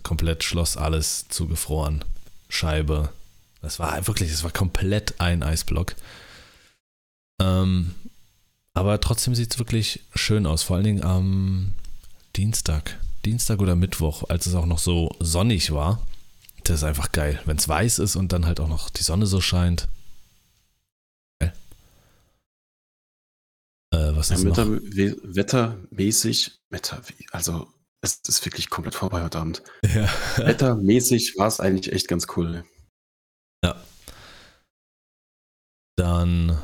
Komplett 0.02 0.44
Schloss 0.44 0.76
alles 0.76 1.28
zugefroren. 1.30 2.04
Scheibe. 2.50 3.10
Das 3.62 3.78
war 3.78 4.08
wirklich, 4.08 4.32
das 4.32 4.44
war 4.44 4.52
komplett 4.52 5.22
ein 5.22 5.44
Eisblock. 5.44 5.94
Ähm, 7.40 7.94
aber 8.74 9.00
trotzdem 9.00 9.36
sieht 9.36 9.54
es 9.54 9.60
wirklich 9.60 10.00
schön 10.16 10.48
aus. 10.48 10.64
Vor 10.64 10.76
allen 10.78 10.86
Dingen 10.86 11.04
am 11.04 11.76
Dienstag. 12.36 13.00
Dienstag 13.26 13.62
oder 13.62 13.76
Mittwoch, 13.76 14.24
als 14.30 14.48
es 14.48 14.56
auch 14.56 14.66
noch 14.66 14.80
so 14.80 15.16
sonnig 15.20 15.72
war 15.72 16.02
das 16.64 16.78
ist 16.78 16.84
einfach 16.84 17.12
geil. 17.12 17.42
Wenn 17.46 17.58
es 17.58 17.68
weiß 17.68 18.00
ist 18.00 18.16
und 18.16 18.32
dann 18.32 18.46
halt 18.46 18.60
auch 18.60 18.68
noch 18.68 18.90
die 18.90 19.04
Sonne 19.04 19.26
so 19.26 19.42
scheint. 19.42 19.88
Geil. 21.40 21.54
Äh, 23.94 24.16
was 24.16 24.32
ist 24.32 24.44
ja, 24.44 24.50
noch? 24.50 24.58
Wettermäßig, 24.58 26.60
Wetter, 26.70 27.02
also 27.32 27.68
es 28.02 28.20
ist 28.28 28.46
wirklich 28.46 28.70
komplett 28.70 28.96
vorbei 28.96 29.24
heute 29.24 29.40
Abend. 29.40 29.64
Ja. 29.94 30.10
Wettermäßig 30.38 31.36
war 31.38 31.48
es 31.48 31.60
eigentlich 31.60 31.94
echt 31.94 32.08
ganz 32.08 32.28
cool. 32.36 32.66
Ja. 33.64 33.82
Dann 35.96 36.58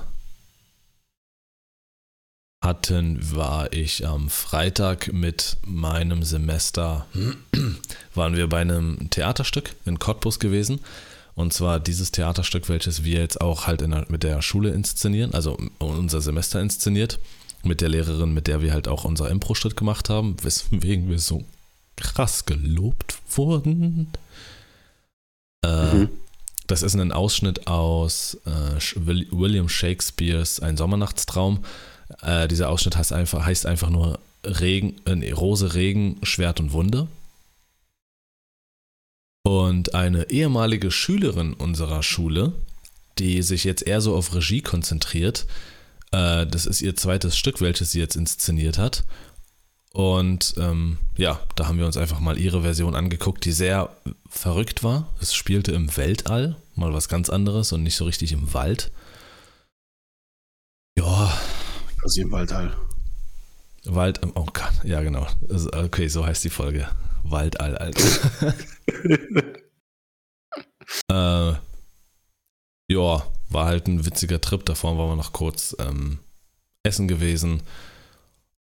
hatten, 2.61 3.35
war 3.35 3.71
ich 3.71 4.05
am 4.05 4.29
Freitag 4.29 5.13
mit 5.13 5.57
meinem 5.65 6.23
Semester, 6.23 7.05
waren 8.13 8.35
wir 8.35 8.47
bei 8.47 8.59
einem 8.59 9.09
Theaterstück 9.09 9.75
in 9.85 9.99
Cottbus 9.99 10.39
gewesen. 10.39 10.81
Und 11.35 11.53
zwar 11.53 11.79
dieses 11.79 12.11
Theaterstück, 12.11 12.67
welches 12.67 13.05
wir 13.05 13.19
jetzt 13.19 13.39
auch 13.39 13.65
halt 13.65 13.79
der, 13.79 14.05
mit 14.09 14.23
der 14.23 14.41
Schule 14.41 14.71
inszenieren, 14.71 15.33
also 15.33 15.57
unser 15.79 16.19
Semester 16.19 16.59
inszeniert, 16.59 17.17
mit 17.63 17.79
der 17.79 17.89
Lehrerin, 17.89 18.33
mit 18.33 18.47
der 18.47 18.61
wir 18.61 18.73
halt 18.73 18.89
auch 18.89 19.05
unser 19.05 19.29
Impro-Stück 19.29 19.77
gemacht 19.77 20.09
haben, 20.09 20.35
weswegen 20.43 21.09
wir 21.09 21.19
so 21.19 21.45
krass 21.95 22.45
gelobt 22.45 23.19
wurden. 23.29 24.11
Äh, 25.65 25.93
mhm. 25.93 26.09
Das 26.67 26.83
ist 26.83 26.95
ein 26.95 27.11
Ausschnitt 27.11 27.67
aus 27.67 28.37
äh, 28.45 28.79
William 28.95 29.69
Shakespeares 29.69 30.59
Ein 30.59 30.77
Sommernachtstraum. 30.77 31.63
Äh, 32.21 32.47
dieser 32.47 32.69
Ausschnitt 32.69 32.97
heißt 32.97 33.13
einfach, 33.13 33.45
heißt 33.45 33.65
einfach 33.65 33.89
nur 33.89 34.19
Regen, 34.43 34.95
äh, 35.05 35.31
Rose, 35.31 35.73
Regen, 35.73 36.17
Schwert 36.23 36.59
und 36.59 36.71
Wunde. 36.71 37.07
Und 39.43 39.95
eine 39.95 40.29
ehemalige 40.29 40.91
Schülerin 40.91 41.53
unserer 41.53 42.03
Schule, 42.03 42.53
die 43.17 43.41
sich 43.41 43.63
jetzt 43.63 43.85
eher 43.85 44.01
so 44.01 44.15
auf 44.15 44.33
Regie 44.33 44.61
konzentriert, 44.61 45.45
äh, 46.11 46.45
das 46.45 46.65
ist 46.65 46.81
ihr 46.81 46.95
zweites 46.95 47.37
Stück, 47.37 47.61
welches 47.61 47.91
sie 47.91 47.99
jetzt 47.99 48.15
inszeniert 48.15 48.77
hat. 48.77 49.03
Und 49.91 50.53
ähm, 50.57 50.97
ja, 51.17 51.39
da 51.55 51.67
haben 51.67 51.79
wir 51.79 51.85
uns 51.85 51.97
einfach 51.97 52.19
mal 52.19 52.37
ihre 52.37 52.61
Version 52.61 52.95
angeguckt, 52.95 53.43
die 53.45 53.51
sehr 53.51 53.89
verrückt 54.29 54.83
war. 54.83 55.11
Es 55.19 55.33
spielte 55.33 55.71
im 55.71 55.95
Weltall, 55.97 56.55
mal 56.75 56.93
was 56.93 57.09
ganz 57.09 57.29
anderes 57.29 57.71
und 57.71 57.83
nicht 57.83 57.95
so 57.95 58.05
richtig 58.05 58.31
im 58.31 58.53
Wald. 58.53 58.91
Ja, 60.97 61.33
Quasi 62.01 62.21
im 62.21 62.31
Waldall. 62.31 62.73
Wald, 63.85 64.19
oh 64.35 64.45
Gott, 64.45 64.73
ja 64.83 65.01
genau. 65.01 65.27
Okay, 65.49 66.07
so 66.07 66.25
heißt 66.25 66.43
die 66.43 66.49
Folge. 66.49 66.87
Waldall, 67.23 67.77
Alter. 67.77 68.53
äh, 71.09 71.53
ja, 72.91 73.23
war 73.49 73.65
halt 73.65 73.87
ein 73.87 74.05
witziger 74.05 74.41
Trip. 74.41 74.65
Davor 74.65 74.97
waren 74.97 75.09
wir 75.09 75.15
noch 75.15 75.33
kurz 75.33 75.75
ähm, 75.79 76.19
essen 76.83 77.07
gewesen. 77.07 77.61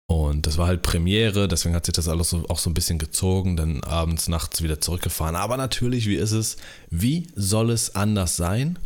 Und 0.07 0.47
das 0.49 0.59
war 0.59 0.67
halt 0.67 0.83
Premiere, 0.83 1.47
deswegen 1.47 1.77
hat 1.77 1.87
sich 1.87 1.95
das 1.95 2.09
alles 2.09 2.31
so, 2.31 2.45
auch 2.49 2.59
so 2.59 2.69
ein 2.69 2.75
bisschen 2.75 2.99
gezogen, 2.99 3.57
dann 3.57 3.85
abends, 3.85 4.27
nachts 4.27 4.61
wieder 4.61 4.81
zurückgefahren. 4.81 5.37
Aber 5.37 5.57
natürlich, 5.57 6.07
wie 6.09 6.17
ist 6.17 6.33
es? 6.33 6.57
Wie 6.91 7.29
soll 7.37 7.71
es 7.71 7.95
anders 7.95 8.37
sein? 8.37 8.79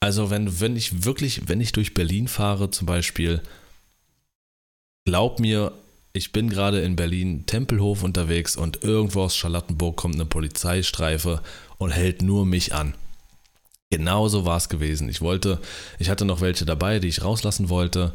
Also, 0.00 0.28
wenn, 0.30 0.60
wenn 0.60 0.74
ich 0.74 1.04
wirklich, 1.04 1.48
wenn 1.48 1.60
ich 1.60 1.70
durch 1.70 1.94
Berlin 1.94 2.26
fahre, 2.26 2.70
zum 2.70 2.86
Beispiel, 2.86 3.42
glaub 5.10 5.40
mir, 5.40 5.72
ich 6.12 6.30
bin 6.30 6.48
gerade 6.48 6.82
in 6.82 6.94
Berlin 6.94 7.44
Tempelhof 7.44 8.04
unterwegs 8.04 8.54
und 8.54 8.84
irgendwo 8.84 9.22
aus 9.22 9.34
Charlottenburg 9.34 9.96
kommt 9.96 10.14
eine 10.14 10.24
Polizeistreife 10.24 11.42
und 11.78 11.90
hält 11.90 12.22
nur 12.22 12.46
mich 12.46 12.76
an. 12.76 12.94
Genauso 13.90 14.44
war 14.44 14.56
es 14.56 14.68
gewesen. 14.68 15.08
Ich 15.08 15.20
wollte, 15.20 15.58
ich 15.98 16.10
hatte 16.10 16.24
noch 16.24 16.40
welche 16.40 16.64
dabei, 16.64 17.00
die 17.00 17.08
ich 17.08 17.24
rauslassen 17.24 17.70
wollte. 17.70 18.12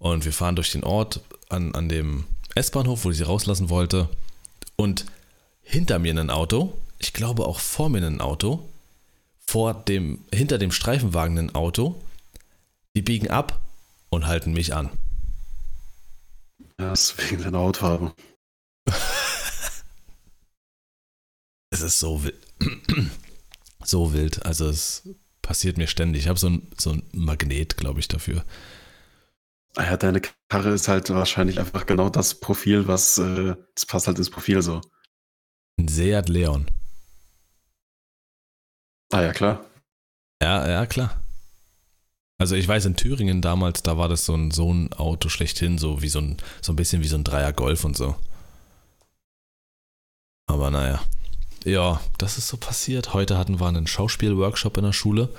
Und 0.00 0.24
wir 0.24 0.32
fahren 0.32 0.56
durch 0.56 0.72
den 0.72 0.82
Ort 0.82 1.20
an, 1.48 1.72
an 1.76 1.88
dem 1.88 2.24
S-Bahnhof, 2.56 3.04
wo 3.04 3.12
ich 3.12 3.18
sie 3.18 3.22
rauslassen 3.22 3.70
wollte. 3.70 4.08
Und 4.74 5.06
hinter 5.62 6.00
mir 6.00 6.12
ein 6.12 6.30
Auto, 6.30 6.72
ich 6.98 7.12
glaube 7.12 7.46
auch 7.46 7.60
vor 7.60 7.88
mir 7.88 8.04
ein 8.04 8.20
Auto, 8.20 8.68
vor 9.46 9.74
dem, 9.74 10.24
hinter 10.34 10.58
dem 10.58 10.72
Streifenwagen 10.72 11.38
ein 11.38 11.54
Auto, 11.54 12.02
die 12.96 13.02
biegen 13.02 13.30
ab 13.30 13.60
und 14.10 14.26
halten 14.26 14.52
mich 14.54 14.74
an. 14.74 14.90
Ja, 16.80 16.90
das 16.90 17.10
ist 17.10 17.30
wegen 17.30 17.42
seiner 17.42 17.58
Hautfarbe. 17.58 18.14
es 21.70 21.80
ist 21.80 21.98
so 21.98 22.22
wild. 22.22 22.38
so 23.84 24.12
wild. 24.12 24.44
Also 24.44 24.68
es 24.68 25.08
passiert 25.40 25.78
mir 25.78 25.86
ständig. 25.86 26.22
Ich 26.24 26.28
habe 26.28 26.38
so 26.38 26.48
ein, 26.50 26.70
so 26.76 26.90
ein 26.92 27.02
Magnet, 27.12 27.76
glaube 27.76 28.00
ich, 28.00 28.08
dafür. 28.08 28.44
Ah 29.76 29.84
ja, 29.84 29.96
deine 29.96 30.20
Karre 30.48 30.70
ist 30.70 30.88
halt 30.88 31.10
wahrscheinlich 31.10 31.58
einfach 31.58 31.86
genau 31.86 32.08
das 32.08 32.40
Profil, 32.40 32.88
was, 32.88 33.18
äh, 33.18 33.56
das 33.74 33.86
passt 33.86 34.06
halt 34.06 34.18
ins 34.18 34.30
Profil 34.30 34.62
so. 34.62 34.80
Ein 35.78 35.88
Seat 35.88 36.28
Leon. 36.28 36.66
Ah 39.12 39.22
ja, 39.22 39.32
klar. 39.32 39.64
Ja, 40.42 40.68
ja, 40.68 40.86
klar. 40.86 41.22
Also 42.38 42.54
ich 42.54 42.68
weiß, 42.68 42.84
in 42.84 42.96
Thüringen 42.96 43.40
damals, 43.40 43.82
da 43.82 43.96
war 43.96 44.08
das 44.08 44.26
so 44.26 44.34
ein, 44.34 44.50
so 44.50 44.72
ein 44.72 44.92
Auto 44.92 45.28
schlechthin, 45.28 45.78
so 45.78 46.02
wie 46.02 46.08
so 46.08 46.20
ein, 46.20 46.36
so 46.60 46.72
ein 46.72 46.76
bisschen 46.76 47.02
wie 47.02 47.08
so 47.08 47.16
ein 47.16 47.24
Dreier 47.24 47.52
Golf 47.52 47.84
und 47.84 47.96
so. 47.96 48.14
Aber 50.46 50.70
naja. 50.70 51.02
Ja, 51.64 52.00
das 52.18 52.38
ist 52.38 52.48
so 52.48 52.56
passiert. 52.56 53.14
Heute 53.14 53.38
hatten 53.38 53.58
wir 53.58 53.66
einen 53.66 53.86
Schauspielworkshop 53.86 54.76
in 54.76 54.84
der 54.84 54.92
Schule. 54.92 55.30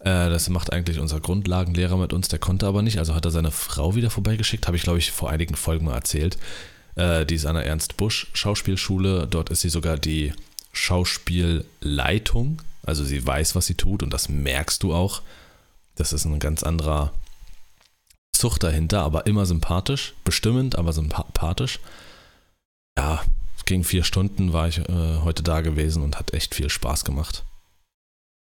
Äh, 0.00 0.28
das 0.30 0.48
macht 0.48 0.72
eigentlich 0.72 0.98
unser 0.98 1.20
Grundlagenlehrer 1.20 1.96
mit 1.96 2.12
uns, 2.12 2.28
der 2.28 2.38
konnte 2.38 2.66
aber 2.66 2.82
nicht. 2.82 2.98
Also 2.98 3.14
hat 3.14 3.24
er 3.24 3.30
seine 3.30 3.50
Frau 3.50 3.94
wieder 3.94 4.10
vorbeigeschickt, 4.10 4.66
habe 4.66 4.76
ich 4.76 4.82
glaube 4.82 4.98
ich 4.98 5.12
vor 5.12 5.30
einigen 5.30 5.54
Folgen 5.54 5.84
mal 5.84 5.94
erzählt. 5.94 6.38
Äh, 6.96 7.26
die 7.26 7.36
ist 7.36 7.46
an 7.46 7.54
der 7.54 7.66
Ernst 7.66 7.96
Busch 7.96 8.28
Schauspielschule. 8.32 9.26
Dort 9.28 9.50
ist 9.50 9.60
sie 9.60 9.68
sogar 9.68 9.96
die 9.98 10.32
Schauspielleitung. 10.72 12.60
Also 12.82 13.04
sie 13.04 13.24
weiß, 13.24 13.54
was 13.54 13.66
sie 13.66 13.74
tut 13.74 14.02
und 14.02 14.12
das 14.12 14.28
merkst 14.28 14.82
du 14.82 14.92
auch. 14.92 15.22
Das 15.96 16.12
ist 16.12 16.24
ein 16.24 16.38
ganz 16.38 16.62
anderer 16.62 17.12
Zucht 18.32 18.62
dahinter, 18.62 19.02
aber 19.02 19.26
immer 19.26 19.46
sympathisch, 19.46 20.14
bestimmend, 20.24 20.76
aber 20.76 20.92
sympathisch. 20.92 21.80
Ja, 22.98 23.24
ging 23.64 23.84
vier 23.84 24.04
Stunden, 24.04 24.52
war 24.52 24.68
ich 24.68 24.78
äh, 24.78 25.18
heute 25.22 25.42
da 25.42 25.60
gewesen 25.60 26.02
und 26.02 26.18
hat 26.18 26.34
echt 26.34 26.54
viel 26.54 26.68
Spaß 26.68 27.04
gemacht. 27.04 27.44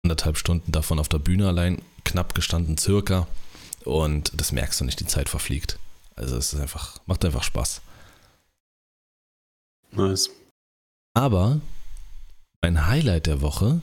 Anderthalb 0.04 0.38
Stunden 0.38 0.72
davon 0.72 1.00
auf 1.00 1.10
der 1.10 1.20
Bühne 1.20 1.48
allein, 1.48 1.82
knapp 2.06 2.34
gestanden, 2.36 2.78
circa. 2.78 3.28
und 3.84 4.32
das 4.40 4.52
merkst 4.52 4.80
du 4.80 4.86
nicht, 4.86 5.00
die 5.00 5.08
Zeit 5.08 5.30
verfliegt. 5.30 5.78
Also 6.16 6.38
es 6.38 6.54
ist 6.54 6.60
einfach, 6.60 7.00
macht 7.06 7.26
einfach 7.26 7.44
Spaß. 7.44 7.82
Nice. 9.92 10.30
Aber 11.14 11.60
mein 12.62 12.88
Highlight 12.88 13.26
der 13.26 13.42
Woche 13.42 13.82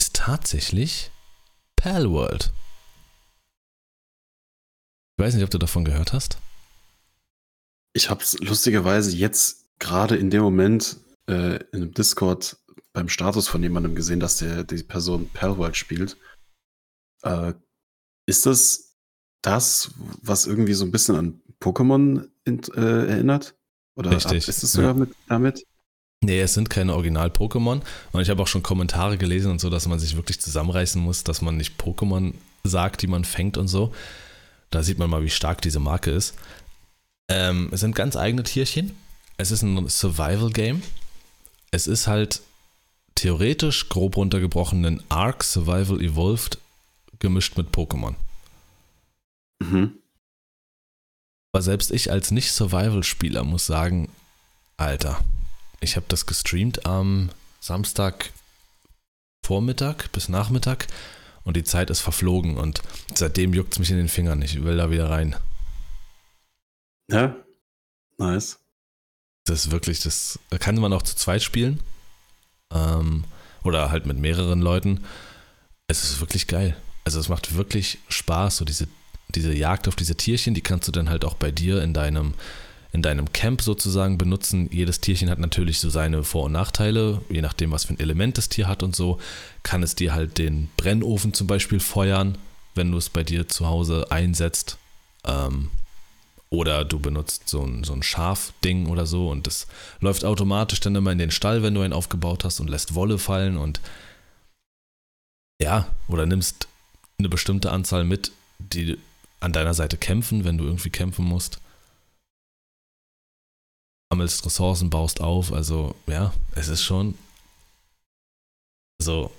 ist 0.00 0.14
tatsächlich 0.14 1.10
Palworld. 1.86 2.52
Ich 5.16 5.24
weiß 5.24 5.34
nicht, 5.34 5.44
ob 5.44 5.50
du 5.50 5.58
davon 5.58 5.84
gehört 5.84 6.12
hast. 6.12 6.36
Ich 7.92 8.10
habe 8.10 8.24
es 8.24 8.36
lustigerweise 8.40 9.14
jetzt 9.14 9.66
gerade 9.78 10.16
in 10.16 10.30
dem 10.30 10.42
Moment 10.42 10.96
äh, 11.28 11.62
in 11.70 11.82
einem 11.82 11.94
Discord 11.94 12.56
beim 12.92 13.08
Status 13.08 13.46
von 13.46 13.62
jemandem 13.62 13.94
gesehen, 13.94 14.18
dass 14.18 14.38
der 14.38 14.64
die 14.64 14.82
Person 14.82 15.30
Palworld 15.32 15.76
spielt. 15.76 16.16
Äh, 17.22 17.54
ist 18.26 18.46
das 18.46 18.96
das, 19.42 19.92
was 20.22 20.46
irgendwie 20.46 20.74
so 20.74 20.84
ein 20.84 20.90
bisschen 20.90 21.14
an 21.14 21.40
Pokémon 21.60 22.28
in, 22.44 22.64
äh, 22.74 23.06
erinnert? 23.06 23.54
Oder 23.94 24.10
Richtig, 24.10 24.48
ist 24.48 24.64
es 24.64 24.72
sogar 24.72 24.90
ja. 24.90 24.94
mit, 24.94 25.14
damit? 25.28 25.64
Nee, 26.22 26.40
es 26.40 26.54
sind 26.54 26.70
keine 26.70 26.94
Original-Pokémon. 26.94 27.82
Und 28.12 28.20
ich 28.20 28.30
habe 28.30 28.42
auch 28.42 28.48
schon 28.48 28.62
Kommentare 28.62 29.18
gelesen 29.18 29.50
und 29.50 29.60
so, 29.60 29.70
dass 29.70 29.86
man 29.86 29.98
sich 29.98 30.16
wirklich 30.16 30.40
zusammenreißen 30.40 31.00
muss, 31.00 31.24
dass 31.24 31.42
man 31.42 31.56
nicht 31.56 31.80
Pokémon 31.80 32.34
sagt, 32.64 33.02
die 33.02 33.06
man 33.06 33.24
fängt 33.24 33.56
und 33.56 33.68
so. 33.68 33.94
Da 34.70 34.82
sieht 34.82 34.98
man 34.98 35.10
mal, 35.10 35.22
wie 35.22 35.30
stark 35.30 35.62
diese 35.62 35.80
Marke 35.80 36.10
ist. 36.10 36.34
Ähm, 37.28 37.68
es 37.72 37.80
sind 37.80 37.94
ganz 37.94 38.16
eigene 38.16 38.42
Tierchen. 38.42 38.96
Es 39.36 39.50
ist 39.50 39.62
ein 39.62 39.88
Survival-Game. 39.88 40.82
Es 41.70 41.86
ist 41.86 42.06
halt 42.06 42.40
theoretisch 43.14 43.88
grob 43.88 44.16
runtergebrochen 44.16 44.84
ein 44.84 45.02
Ark 45.08 45.44
Survival 45.44 46.00
Evolved 46.00 46.58
gemischt 47.18 47.56
mit 47.56 47.68
Pokémon. 47.68 48.14
Mhm. 49.58 49.98
Aber 51.52 51.62
selbst 51.62 51.90
ich 51.90 52.10
als 52.10 52.30
Nicht-Survival-Spieler 52.30 53.42
muss 53.44 53.66
sagen, 53.66 54.10
Alter, 54.76 55.24
ich 55.80 55.96
habe 55.96 56.06
das 56.08 56.26
gestreamt 56.26 56.86
am 56.86 57.30
Samstag 57.60 58.32
Vormittag 59.44 60.10
bis 60.12 60.28
Nachmittag 60.28 60.88
und 61.44 61.56
die 61.56 61.64
Zeit 61.64 61.90
ist 61.90 62.00
verflogen 62.00 62.56
und 62.56 62.82
seitdem 63.14 63.54
juckt 63.54 63.74
es 63.74 63.78
mich 63.78 63.90
in 63.90 63.96
den 63.96 64.08
Fingern. 64.08 64.42
Ich 64.42 64.62
will 64.64 64.76
da 64.76 64.90
wieder 64.90 65.08
rein. 65.10 65.36
Ja. 67.10 67.36
Nice. 68.18 68.58
Das 69.44 69.66
ist 69.66 69.70
wirklich, 69.70 70.00
das 70.00 70.40
kann 70.58 70.76
man 70.76 70.92
auch 70.92 71.02
zu 71.02 71.14
zweit 71.14 71.42
spielen. 71.42 71.80
Ähm, 72.72 73.24
oder 73.62 73.90
halt 73.90 74.06
mit 74.06 74.18
mehreren 74.18 74.60
Leuten. 74.60 75.04
Es 75.86 76.04
ist 76.04 76.20
wirklich 76.20 76.46
geil. 76.46 76.76
Also 77.04 77.20
es 77.20 77.28
macht 77.28 77.54
wirklich 77.54 77.98
Spaß, 78.08 78.56
so 78.56 78.64
diese, 78.64 78.88
diese 79.28 79.52
Jagd 79.52 79.86
auf 79.86 79.94
diese 79.94 80.16
Tierchen, 80.16 80.54
die 80.54 80.62
kannst 80.62 80.88
du 80.88 80.92
dann 80.92 81.08
halt 81.08 81.24
auch 81.24 81.34
bei 81.34 81.52
dir 81.52 81.82
in 81.82 81.94
deinem, 81.94 82.34
in 82.92 83.02
deinem 83.02 83.32
Camp 83.32 83.62
sozusagen 83.62 84.18
benutzen. 84.18 84.68
Jedes 84.72 85.00
Tierchen 85.00 85.30
hat 85.30 85.38
natürlich 85.38 85.78
so 85.80 85.90
seine 85.90 86.24
Vor- 86.24 86.44
und 86.44 86.52
Nachteile, 86.52 87.20
je 87.28 87.42
nachdem, 87.42 87.70
was 87.70 87.84
für 87.84 87.94
ein 87.94 88.00
Element 88.00 88.38
das 88.38 88.48
Tier 88.48 88.68
hat 88.68 88.82
und 88.82 88.96
so. 88.96 89.18
Kann 89.62 89.82
es 89.82 89.94
dir 89.94 90.14
halt 90.14 90.38
den 90.38 90.68
Brennofen 90.76 91.34
zum 91.34 91.46
Beispiel 91.46 91.80
feuern, 91.80 92.38
wenn 92.74 92.92
du 92.92 92.98
es 92.98 93.10
bei 93.10 93.22
dir 93.24 93.48
zu 93.48 93.66
Hause 93.66 94.06
einsetzt. 94.10 94.78
Ähm, 95.24 95.70
oder 96.48 96.84
du 96.84 96.98
benutzt 96.98 97.48
so 97.48 97.62
ein, 97.62 97.84
so 97.84 97.92
ein 97.92 98.02
Schafding 98.02 98.86
oder 98.86 99.04
so 99.04 99.30
und 99.30 99.46
das 99.46 99.66
läuft 100.00 100.24
automatisch 100.24 100.80
dann 100.80 100.94
immer 100.94 101.10
in 101.10 101.18
den 101.18 101.32
Stall, 101.32 101.62
wenn 101.62 101.74
du 101.74 101.80
einen 101.80 101.92
aufgebaut 101.92 102.44
hast 102.44 102.60
und 102.60 102.70
lässt 102.70 102.94
Wolle 102.94 103.18
fallen 103.18 103.56
und 103.56 103.80
ja, 105.60 105.86
oder 106.08 106.26
nimmst 106.26 106.68
eine 107.18 107.28
bestimmte 107.28 107.72
Anzahl 107.72 108.04
mit, 108.04 108.30
die 108.58 108.98
an 109.40 109.52
deiner 109.52 109.74
Seite 109.74 109.96
kämpfen, 109.96 110.44
wenn 110.44 110.58
du 110.58 110.64
irgendwie 110.64 110.90
kämpfen 110.90 111.24
musst. 111.24 111.60
Sammelst 114.16 114.46
Ressourcen, 114.46 114.88
baust 114.88 115.20
auf, 115.20 115.52
also 115.52 115.94
ja, 116.06 116.32
es 116.54 116.68
ist 116.68 116.82
schon 116.82 117.18
so 118.98 119.30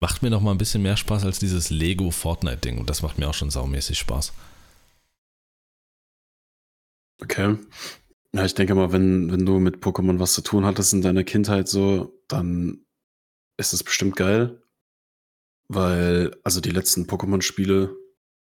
macht 0.00 0.22
mir 0.22 0.30
noch 0.30 0.40
mal 0.40 0.52
ein 0.52 0.58
bisschen 0.58 0.82
mehr 0.82 0.96
Spaß 0.96 1.24
als 1.24 1.40
dieses 1.40 1.70
Lego 1.70 2.12
Fortnite 2.12 2.58
Ding 2.58 2.78
und 2.78 2.88
das 2.88 3.02
macht 3.02 3.18
mir 3.18 3.28
auch 3.28 3.34
schon 3.34 3.50
saumäßig 3.50 3.98
Spaß. 3.98 4.32
Okay. 7.20 7.58
Ja, 8.32 8.44
ich 8.44 8.54
denke 8.54 8.76
mal, 8.76 8.92
wenn, 8.92 9.32
wenn 9.32 9.44
du 9.44 9.58
mit 9.58 9.82
Pokémon 9.82 10.20
was 10.20 10.32
zu 10.34 10.42
tun 10.42 10.64
hattest 10.64 10.92
in 10.92 11.02
deiner 11.02 11.24
Kindheit 11.24 11.66
so, 11.66 12.16
dann 12.28 12.86
ist 13.56 13.72
es 13.72 13.82
bestimmt 13.82 14.14
geil. 14.14 14.62
Weil, 15.66 16.36
also 16.44 16.60
die 16.60 16.70
letzten 16.70 17.06
Pokémon-Spiele, 17.06 17.96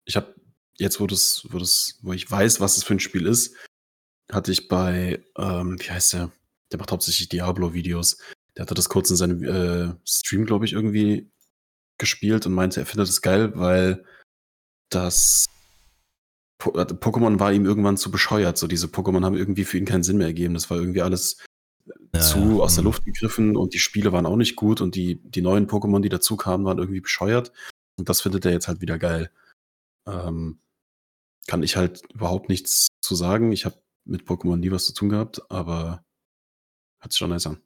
ich 0.04 0.16
habe 0.16 0.34
jetzt, 0.78 1.00
wo 1.00 1.06
das, 1.06 1.46
wo 1.50 1.58
das, 1.58 1.98
wo 2.02 2.12
ich 2.12 2.30
weiß, 2.30 2.60
was 2.60 2.76
es 2.76 2.84
für 2.84 2.94
ein 2.94 3.00
Spiel 3.00 3.26
ist, 3.26 3.54
hatte 4.32 4.52
ich 4.52 4.68
bei, 4.68 5.24
ähm, 5.36 5.78
wie 5.80 5.90
heißt 5.90 6.14
der? 6.14 6.30
Der 6.70 6.78
macht 6.78 6.90
hauptsächlich 6.90 7.28
Diablo-Videos. 7.28 8.18
Der 8.56 8.62
hatte 8.62 8.74
das 8.74 8.88
kurz 8.88 9.10
in 9.10 9.16
seinem 9.16 9.42
äh, 9.44 9.94
Stream, 10.06 10.46
glaube 10.46 10.64
ich, 10.64 10.72
irgendwie 10.72 11.30
gespielt 11.98 12.46
und 12.46 12.54
meinte, 12.54 12.80
er 12.80 12.86
findet 12.86 13.08
es 13.08 13.22
geil, 13.22 13.52
weil 13.54 14.04
das 14.90 15.46
Po- 16.58 16.72
äh, 16.78 16.84
Pokémon 16.84 17.38
war 17.38 17.52
ihm 17.52 17.66
irgendwann 17.66 17.96
zu 17.96 18.10
bescheuert. 18.10 18.58
So 18.58 18.66
diese 18.66 18.86
Pokémon 18.86 19.24
haben 19.24 19.36
irgendwie 19.36 19.64
für 19.64 19.78
ihn 19.78 19.84
keinen 19.84 20.02
Sinn 20.02 20.18
mehr 20.18 20.28
ergeben. 20.28 20.54
Das 20.54 20.70
war 20.70 20.78
irgendwie 20.78 21.02
alles 21.02 21.38
Ja, 22.14 22.20
zu 22.20 22.38
ja, 22.38 22.62
aus 22.62 22.74
der 22.74 22.82
mhm. 22.82 22.88
Luft 22.88 23.04
gegriffen 23.04 23.56
und 23.56 23.74
die 23.74 23.78
Spiele 23.78 24.12
waren 24.12 24.26
auch 24.26 24.36
nicht 24.36 24.56
gut 24.56 24.80
und 24.80 24.94
die, 24.94 25.20
die 25.22 25.42
neuen 25.42 25.66
Pokémon, 25.66 26.00
die 26.00 26.08
dazu 26.08 26.36
kamen, 26.36 26.64
waren 26.64 26.78
irgendwie 26.78 27.00
bescheuert. 27.00 27.52
Und 27.98 28.08
das 28.08 28.20
findet 28.20 28.44
er 28.44 28.52
jetzt 28.52 28.68
halt 28.68 28.80
wieder 28.80 28.98
geil. 28.98 29.30
Ähm, 30.06 30.60
kann 31.46 31.62
ich 31.62 31.76
halt 31.76 32.02
überhaupt 32.14 32.48
nichts 32.48 32.88
zu 33.00 33.14
sagen. 33.14 33.52
Ich 33.52 33.64
habe 33.64 33.76
mit 34.04 34.22
Pokémon 34.26 34.56
nie 34.56 34.70
was 34.70 34.86
zu 34.86 34.94
tun 34.94 35.08
gehabt, 35.08 35.40
aber 35.50 36.04
hat 37.00 37.12
sich 37.12 37.18
schon 37.18 37.30
nice 37.30 37.46
an. 37.46 37.58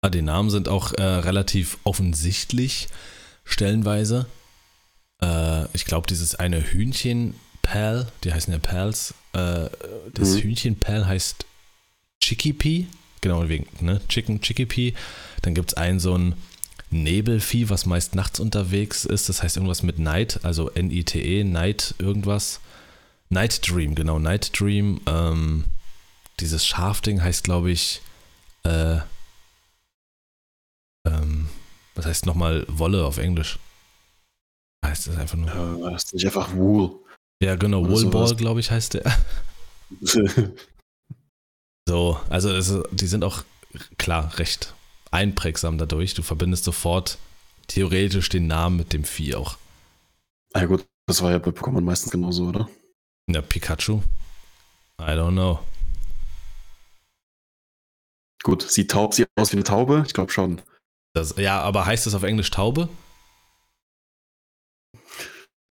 Ah, 0.00 0.10
die 0.10 0.22
Namen 0.22 0.50
sind 0.50 0.68
auch 0.68 0.92
äh, 0.92 1.02
relativ 1.02 1.78
offensichtlich, 1.84 2.88
stellenweise. 3.44 4.26
Äh, 5.20 5.64
ich 5.74 5.84
glaube, 5.84 6.06
dieses 6.06 6.34
eine 6.36 6.62
Hühnchen 6.62 7.34
Pal, 7.62 8.10
die 8.24 8.32
heißen 8.32 8.52
ja 8.52 8.58
Pals, 8.58 9.14
äh, 9.32 9.68
das 10.14 10.34
Mhm. 10.34 10.38
Hühnchen 10.38 10.78
Pal 10.78 11.06
heißt 11.06 11.44
Chickipea, 12.20 12.86
genau 13.20 13.48
wegen, 13.48 13.66
ne? 13.84 14.00
Chicken 14.08 14.40
Chickipea. 14.40 14.92
Dann 15.42 15.54
gibt 15.54 15.70
es 15.70 15.74
ein 15.76 15.98
so 16.00 16.16
ein 16.16 16.34
Nebelvieh, 16.90 17.68
was 17.68 17.84
meist 17.84 18.14
nachts 18.14 18.40
unterwegs 18.40 19.04
ist, 19.04 19.28
das 19.28 19.42
heißt 19.42 19.56
irgendwas 19.56 19.82
mit 19.82 19.98
Night, 19.98 20.40
also 20.44 20.70
N-I-T-E, 20.70 21.44
Night 21.44 21.94
irgendwas. 21.98 22.60
Night 23.30 23.68
Dream, 23.68 23.94
genau, 23.94 24.18
Night 24.18 24.58
Dream. 24.58 25.00
Ähm, 25.06 25.64
dieses 26.40 26.66
Schafding 26.66 27.22
heißt, 27.22 27.44
glaube 27.44 27.70
ich, 27.70 28.00
äh, 28.64 28.98
ähm, 31.06 31.48
was 31.94 32.06
heißt 32.06 32.26
nochmal 32.26 32.64
Wolle 32.68 33.04
auf 33.04 33.18
Englisch? 33.18 33.58
Heißt 34.84 35.08
das 35.08 35.16
einfach 35.16 35.36
nur? 35.36 35.48
Äh, 35.48 35.90
das 35.90 36.04
ist 36.04 36.14
nicht 36.14 36.26
einfach 36.26 36.54
Wool. 36.54 36.98
Ja, 37.42 37.56
genau, 37.56 37.80
oder 37.80 37.90
Woolball, 37.90 38.34
glaube 38.36 38.60
ich, 38.60 38.70
heißt 38.70 38.94
der. 38.94 39.16
So, 41.88 42.20
also 42.28 42.50
es, 42.50 42.70
die 42.90 43.06
sind 43.06 43.24
auch 43.24 43.44
klar 43.96 44.38
recht 44.38 44.74
einprägsam 45.10 45.78
dadurch. 45.78 46.12
Du 46.12 46.22
verbindest 46.22 46.64
sofort 46.64 47.16
theoretisch 47.66 48.28
den 48.28 48.46
Namen 48.46 48.76
mit 48.76 48.92
dem 48.92 49.04
Vieh 49.04 49.34
auch. 49.34 49.56
ja 50.54 50.66
gut, 50.66 50.84
das 51.06 51.22
war 51.22 51.30
ja 51.30 51.38
bei 51.38 51.50
Pokémon 51.50 51.80
meistens 51.80 52.12
genauso, 52.12 52.48
oder? 52.48 52.68
Ja, 53.28 53.42
Pikachu. 53.42 54.02
I 55.00 55.12
don't 55.12 55.32
know. 55.32 55.60
Gut, 58.42 58.62
sieht 58.62 58.90
taub, 58.90 59.14
sieht 59.14 59.28
aus 59.36 59.52
wie 59.52 59.56
eine 59.56 59.64
Taube? 59.64 60.04
Ich 60.06 60.14
glaube 60.14 60.32
schon. 60.32 60.62
Das, 61.12 61.34
ja, 61.36 61.60
aber 61.60 61.86
heißt 61.86 62.06
das 62.06 62.14
auf 62.14 62.22
Englisch 62.22 62.50
Taube? 62.50 62.88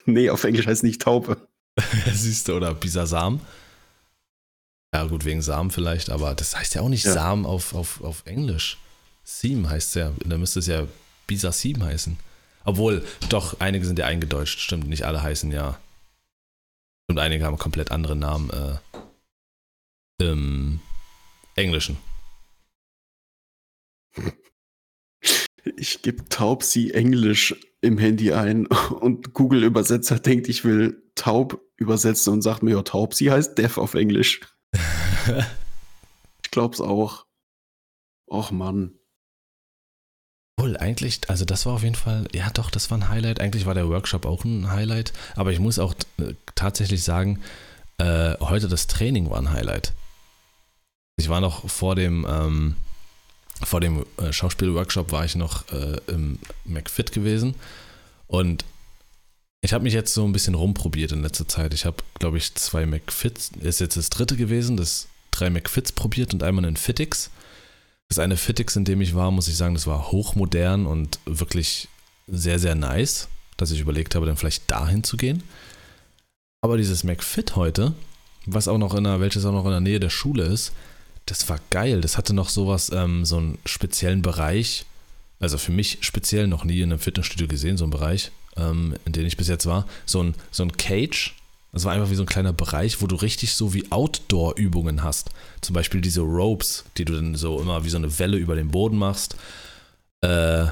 Nee, 0.05 0.31
auf 0.31 0.45
Englisch 0.45 0.67
heißt 0.67 0.85
nicht 0.85 1.03
Taube. 1.03 1.49
Siehst 2.13 2.49
du, 2.49 2.55
oder 2.55 2.75
Bisasam? 2.75 3.41
Ja, 4.95 5.05
gut, 5.07 5.25
wegen 5.25 5.43
Samen 5.43 5.71
vielleicht, 5.71 6.11
aber 6.11 6.35
das 6.35 6.57
heißt 6.57 6.75
ja 6.75 6.83
auch 6.83 6.89
nicht 6.89 7.05
Ja. 7.05 7.13
Samen 7.13 7.47
auf, 7.47 7.75
auf, 7.75 8.03
auf 8.03 8.23
Englisch. 8.27 8.79
Seam 9.25 9.69
heißt 9.69 9.95
ja, 9.97 10.13
da 10.25 10.37
müsste 10.37 10.59
es 10.59 10.67
ja 10.67 10.87
Bisasim 11.27 11.83
heißen. 11.83 12.19
Obwohl, 12.65 13.05
doch, 13.29 13.61
einige 13.61 13.87
sind 13.87 13.99
ja 13.99 14.07
eingedeutscht, 14.07 14.61
stimmt, 14.61 14.89
nicht 14.89 15.05
alle 15.05 15.23
heißen 15.23 15.53
ja. 15.53 15.79
Und 17.11 17.19
einige 17.19 17.45
haben 17.45 17.59
komplett 17.59 17.91
andere 17.91 18.15
Namen 18.15 18.51
äh, 18.51 20.25
im 20.25 20.79
Englischen. 21.57 21.97
Ich 25.77 26.03
gebe 26.03 26.29
Taubsi 26.29 26.93
Englisch 26.93 27.57
im 27.81 27.99
Handy 27.99 28.33
ein 28.33 28.67
und 29.01 29.35
Google-Übersetzer 29.35 30.21
denkt, 30.21 30.49
ich 30.49 30.65
will 30.65 31.03
taub 31.17 31.61
übersetzen 31.77 32.33
und 32.33 32.43
sagt 32.43 32.63
mir, 32.63 32.77
ja, 32.77 32.83
Taubsi 32.83 33.25
heißt 33.25 33.59
Deaf 33.59 33.77
auf 33.77 33.95
Englisch. 33.95 34.41
Ich 36.43 36.53
glaub's 36.53 36.81
auch. 36.81 37.27
Och 38.29 38.51
Mann. 38.51 38.99
Wohl, 40.61 40.77
eigentlich, 40.77 41.21
also 41.29 41.45
das 41.45 41.65
war 41.65 41.75
auf 41.75 41.85
jeden 41.85 41.95
Fall, 41.95 42.27
ja 42.35 42.51
doch, 42.51 42.71
das 42.71 42.91
war 42.91 42.99
ein 42.99 43.09
Highlight. 43.09 43.41
Eigentlich 43.41 43.67
war 43.67 43.75
der 43.75 43.89
Workshop 43.89 44.27
auch 44.27 44.45
ein 44.45 44.71
Highlight, 44.71 45.13
aber 45.37 45.53
ich 45.53 45.59
muss 45.59 45.79
auch 45.79 45.95
tatsächlich 46.55 47.05
sagen, 47.05 47.41
äh, 47.99 48.37
heute 48.41 48.69
das 48.69 48.87
Training 48.87 49.31
war 49.31 49.39
ein 49.39 49.53
Highlight. 49.53 49.93
Ich 51.17 51.29
war 51.29 51.41
noch 51.41 51.69
vor 51.69 51.95
dem, 51.95 52.27
ähm, 52.29 52.77
vor 53.63 53.81
dem 53.81 54.07
äh, 54.17 54.33
Schauspielworkshop 54.33 55.13
war 55.13 55.25
ich 55.25 55.37
noch 55.37 55.71
äh, 55.73 55.99
im 56.07 56.39
McFit 56.65 57.13
gewesen 57.13 57.55
und 58.27 58.65
ich 59.63 59.75
habe 59.75 59.85
mich 59.85 59.93
jetzt 59.93 60.15
so 60.15 60.25
ein 60.25 60.33
bisschen 60.33 60.55
rumprobiert 60.55 61.13
in 61.13 61.23
letzter 61.23 61.47
Zeit. 61.47 61.75
Ich 61.75 61.85
habe, 61.85 61.99
glaube 62.19 62.39
ich, 62.39 62.55
zwei 62.55 62.87
McFits, 62.87 63.51
ist 63.61 63.81
jetzt 63.81 63.97
das 63.97 64.09
dritte 64.09 64.37
gewesen, 64.37 64.77
das 64.79 65.09
drei 65.31 65.51
McFits 65.51 65.93
probiert 65.93 66.33
und 66.33 66.43
einmal 66.43 66.65
einen 66.65 66.77
Fitix. 66.77 67.31
Das 68.09 68.19
eine 68.19 68.37
Fitix, 68.37 68.75
in 68.77 68.85
dem 68.85 69.01
ich 69.03 69.15
war, 69.15 69.31
muss 69.31 69.49
ich 69.49 69.57
sagen, 69.57 69.75
das 69.75 69.87
war 69.87 70.11
hochmodern 70.11 70.87
und 70.87 71.21
wirklich 71.27 71.89
sehr, 72.27 72.59
sehr 72.59 72.75
nice, 72.75 73.29
dass 73.57 73.71
ich 73.71 73.81
überlegt 73.81 74.15
habe, 74.15 74.27
dann 74.27 74.37
vielleicht 74.37 74.71
dahin 74.71 75.05
zu 75.05 75.17
gehen. 75.17 75.43
Aber 76.63 76.77
dieses 76.77 77.05
McFit 77.05 77.57
heute, 77.57 77.95
was 78.47 78.69
auch 78.69 78.79
noch 78.79 78.95
in 78.95 79.05
der, 79.05 79.21
welches 79.21 79.45
auch 79.45 79.53
noch 79.53 79.65
in 79.65 79.71
der 79.71 79.81
Nähe 79.81 80.01
der 80.01 80.11
Schule 80.11 80.45
ist, 80.45 80.73
das 81.27 81.49
war 81.49 81.59
geil. 81.71 82.01
Das 82.01 82.19
hatte 82.19 82.35
noch 82.35 82.49
sowas, 82.49 82.91
ähm, 82.93 83.25
so 83.25 83.39
einen 83.39 83.59
speziellen 83.65 84.23
Bereich. 84.23 84.85
Also 85.39 85.57
für 85.57 85.73
mich 85.73 85.99
speziell 86.03 86.47
noch 86.47 86.65
nie 86.65 86.81
in 86.81 86.91
einem 86.91 86.99
Fitnessstudio 86.99 87.49
gesehen, 87.49 87.79
so 87.79 87.85
einen 87.85 87.93
Bereich, 87.93 88.31
ähm, 88.57 88.95
in 89.05 89.13
dem 89.13 89.27
ich 89.27 89.37
bis 89.37 89.49
jetzt 89.49 89.67
war. 89.67 89.87
So 90.05 90.23
ein, 90.23 90.35
so 90.51 90.63
ein 90.63 90.73
Cage. 90.73 91.35
Das 91.73 91.85
war 91.85 91.93
einfach 91.93 92.11
wie 92.11 92.17
so 92.17 92.25
ein 92.25 92.27
kleiner 92.27 92.53
Bereich, 92.53 93.01
wo 93.01 93.07
du 93.07 93.17
richtig 93.17 93.55
so 93.55 93.73
wie 93.73 93.91
Outdoor-Übungen 93.91 95.03
hast. 95.03 95.31
Zum 95.61 95.75
Beispiel 95.75 96.01
diese 96.01 96.21
Ropes, 96.21 96.85
die 96.97 97.05
du 97.05 97.15
dann 97.15 97.37
so 97.37 97.61
immer 97.61 97.85
wie 97.85 97.91
so 97.91 97.97
eine 97.97 98.19
Welle 98.19 98.37
über 98.37 98.57
den 98.57 98.71
Boden 98.71 98.99
machst. 98.99 99.37
Äh, 100.21 100.67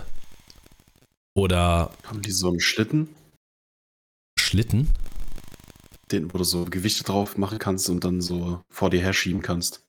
oder. 1.35 1.93
Haben 2.03 2.21
die 2.21 2.33
so 2.33 2.49
einen 2.49 2.61
Schlitten? 2.61 3.09
Schlitten? 4.39 4.89
Den, 6.11 6.33
wo 6.33 6.39
du 6.39 6.45
so 6.45 6.65
Gewichte 6.65 7.05
drauf 7.05 7.37
machen 7.37 7.59
kannst 7.59 7.89
und 7.91 8.05
dann 8.05 8.21
so 8.21 8.63
vor 8.69 8.91
dir 8.91 9.01
herschieben 9.01 9.43
kannst. 9.43 9.87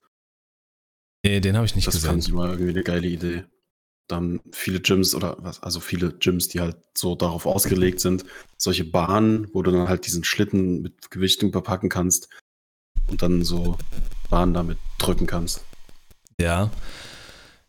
Nee, 1.23 1.39
den 1.39 1.55
habe 1.55 1.65
ich 1.65 1.75
nicht 1.75 1.87
das 1.87 1.95
gesehen. 1.95 2.09
fand 2.09 2.23
ich 2.23 2.29
immer 2.29 2.49
irgendwie 2.49 2.71
eine 2.71 2.83
geile 2.83 3.07
Idee. 3.07 3.43
Dann 4.07 4.39
viele 4.51 4.79
Gyms 4.79 5.13
oder 5.13 5.37
was, 5.39 5.61
also 5.61 5.79
viele 5.79 6.11
Gyms, 6.13 6.47
die 6.47 6.61
halt 6.61 6.77
so 6.95 7.15
darauf 7.15 7.45
ausgelegt 7.45 7.99
sind, 7.99 8.25
solche 8.57 8.83
Bahnen, 8.83 9.47
wo 9.53 9.61
du 9.61 9.71
dann 9.71 9.87
halt 9.87 10.07
diesen 10.07 10.23
Schlitten 10.23 10.81
mit 10.81 11.11
Gewichten 11.11 11.47
überpacken 11.47 11.89
kannst 11.89 12.29
und 13.07 13.21
dann 13.21 13.43
so 13.43 13.77
Bahnen 14.29 14.53
damit 14.53 14.77
drücken 14.97 15.27
kannst. 15.27 15.63
Ja. 16.39 16.71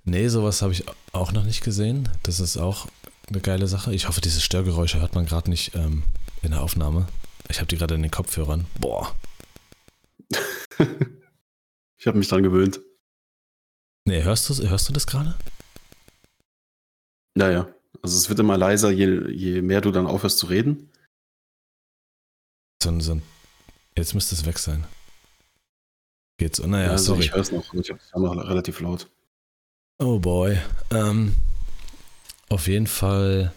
Nee, 0.05 0.29
sowas 0.29 0.63
habe 0.63 0.73
ich 0.73 0.85
auch 1.13 1.33
noch 1.33 1.45
nicht 1.45 1.63
gesehen. 1.63 2.09
Das 2.23 2.41
ist 2.41 2.57
auch 2.57 2.89
eine 3.29 3.41
geile 3.41 3.67
Sache. 3.67 3.93
Ich 3.95 4.09
hoffe, 4.09 4.21
diese 4.21 4.41
Störgeräusche 4.41 5.01
hört 5.01 5.15
man 5.15 5.27
gerade 5.27 5.51
nicht 5.51 5.75
ähm, 5.75 6.05
in 6.43 6.53
der 6.53 6.63
Aufnahme. 6.63 7.07
Ich 7.51 7.59
habe 7.59 7.67
die 7.67 7.77
gerade 7.77 7.95
in 7.95 8.03
den 8.03 8.11
Kopfhörern. 8.11 8.67
Boah. 8.79 9.15
ich 11.99 12.07
habe 12.07 12.17
mich 12.17 12.29
dran 12.29 12.43
gewöhnt. 12.43 12.81
Nee, 14.07 14.23
hörst 14.23 14.49
du, 14.49 14.69
hörst 14.69 14.89
du 14.89 14.93
das 14.93 15.07
gerade? 15.07 15.37
Naja, 17.35 17.73
also 18.03 18.17
es 18.17 18.29
wird 18.29 18.39
immer 18.39 18.57
leiser, 18.57 18.91
je, 18.91 19.31
je 19.31 19.63
mehr 19.63 19.81
du 19.81 19.91
dann 19.91 20.07
aufhörst 20.07 20.39
zu 20.39 20.47
reden. 20.47 20.91
So, 22.83 22.99
so, 23.01 23.21
jetzt 23.97 24.15
müsste 24.15 24.35
es 24.35 24.47
weg 24.47 24.59
sein. 24.59 24.87
Geht's? 26.39 26.61
Oh, 26.61 26.67
naja, 26.67 26.91
also 26.91 27.15
sorry. 27.15 27.25
ich 27.25 27.33
höre 27.33 27.41
es 27.41 27.53
noch, 27.53 27.75
ich 27.75 27.91
höre 27.91 28.21
noch 28.21 28.49
relativ 28.49 28.81
laut. 28.81 29.11
Oh 29.99 30.19
boy. 30.19 30.59
Ähm, 30.91 31.37
auf 32.49 32.67
jeden 32.69 32.87
Fall. 32.87 33.53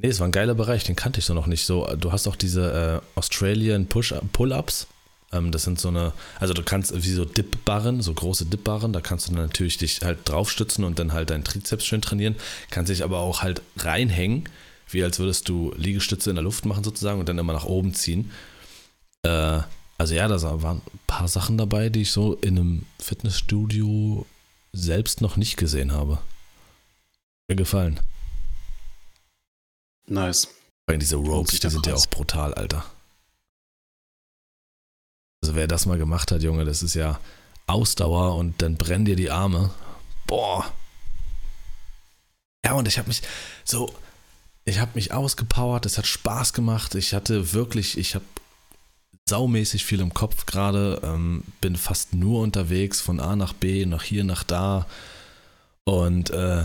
Nee, 0.00 0.08
es 0.08 0.20
war 0.20 0.28
ein 0.28 0.32
geiler 0.32 0.54
Bereich, 0.54 0.84
den 0.84 0.94
kannte 0.94 1.18
ich 1.18 1.26
so 1.26 1.34
noch 1.34 1.46
nicht. 1.46 1.64
So, 1.66 1.86
du 1.96 2.12
hast 2.12 2.28
auch 2.28 2.36
diese 2.36 3.02
äh, 3.02 3.18
Australian 3.18 3.86
Push 3.86 4.14
Pull-Ups. 4.32 4.86
Ähm, 5.32 5.50
das 5.50 5.64
sind 5.64 5.80
so 5.80 5.88
eine, 5.88 6.12
also 6.38 6.54
du 6.54 6.62
kannst 6.62 6.94
wie 6.94 7.12
so 7.12 7.24
Dip-Barren, 7.24 8.00
so 8.00 8.14
große 8.14 8.46
Dip-Barren, 8.46 8.92
da 8.92 9.00
kannst 9.00 9.28
du 9.28 9.32
dann 9.32 9.46
natürlich 9.46 9.76
dich 9.76 10.00
halt 10.02 10.20
draufstützen 10.24 10.84
und 10.84 11.00
dann 11.00 11.12
halt 11.12 11.30
deinen 11.30 11.42
Trizeps 11.42 11.84
schön 11.84 12.00
trainieren. 12.00 12.36
Kannst 12.70 12.90
dich 12.90 13.02
aber 13.02 13.18
auch 13.18 13.42
halt 13.42 13.60
reinhängen, 13.76 14.48
wie 14.88 15.02
als 15.02 15.18
würdest 15.18 15.48
du 15.48 15.74
Liegestütze 15.76 16.30
in 16.30 16.36
der 16.36 16.44
Luft 16.44 16.64
machen 16.64 16.84
sozusagen 16.84 17.18
und 17.18 17.28
dann 17.28 17.38
immer 17.38 17.52
nach 17.52 17.64
oben 17.64 17.92
ziehen. 17.92 18.30
Äh, 19.22 19.60
also 19.98 20.14
ja, 20.14 20.28
da 20.28 20.40
waren 20.62 20.78
ein 20.78 21.00
paar 21.08 21.26
Sachen 21.26 21.58
dabei, 21.58 21.88
die 21.88 22.02
ich 22.02 22.12
so 22.12 22.34
in 22.34 22.56
einem 22.56 22.86
Fitnessstudio 23.00 24.26
selbst 24.72 25.20
noch 25.22 25.36
nicht 25.36 25.56
gesehen 25.56 25.90
habe. 25.90 26.18
Mir 27.48 27.56
gefallen. 27.56 27.98
Nice. 30.08 30.48
Weil 30.86 30.98
diese 30.98 31.16
Ropes, 31.16 31.60
die 31.60 31.68
sind 31.68 31.86
ja 31.86 31.94
auch 31.94 32.06
brutal, 32.06 32.54
Alter. 32.54 32.84
Also 35.42 35.54
wer 35.54 35.68
das 35.68 35.86
mal 35.86 35.98
gemacht 35.98 36.32
hat, 36.32 36.42
Junge, 36.42 36.64
das 36.64 36.82
ist 36.82 36.94
ja 36.94 37.20
Ausdauer 37.66 38.36
und 38.36 38.60
dann 38.62 38.76
brennen 38.76 39.04
dir 39.04 39.16
die 39.16 39.30
Arme. 39.30 39.70
Boah. 40.26 40.72
Ja, 42.64 42.72
und 42.72 42.88
ich 42.88 42.98
habe 42.98 43.08
mich 43.08 43.22
so, 43.64 43.94
ich 44.64 44.78
habe 44.78 44.92
mich 44.94 45.12
ausgepowert, 45.12 45.86
es 45.86 45.98
hat 45.98 46.06
Spaß 46.06 46.52
gemacht. 46.52 46.94
Ich 46.94 47.14
hatte 47.14 47.52
wirklich, 47.52 47.98
ich 47.98 48.14
habe 48.14 48.24
saumäßig 49.28 49.84
viel 49.84 50.00
im 50.00 50.14
Kopf 50.14 50.46
gerade, 50.46 51.00
ähm, 51.04 51.44
bin 51.60 51.76
fast 51.76 52.14
nur 52.14 52.40
unterwegs 52.40 53.00
von 53.00 53.20
A 53.20 53.36
nach 53.36 53.52
B, 53.52 53.84
nach 53.86 54.02
hier, 54.02 54.24
nach 54.24 54.42
da. 54.42 54.86
Und 55.84 56.30
äh, 56.30 56.64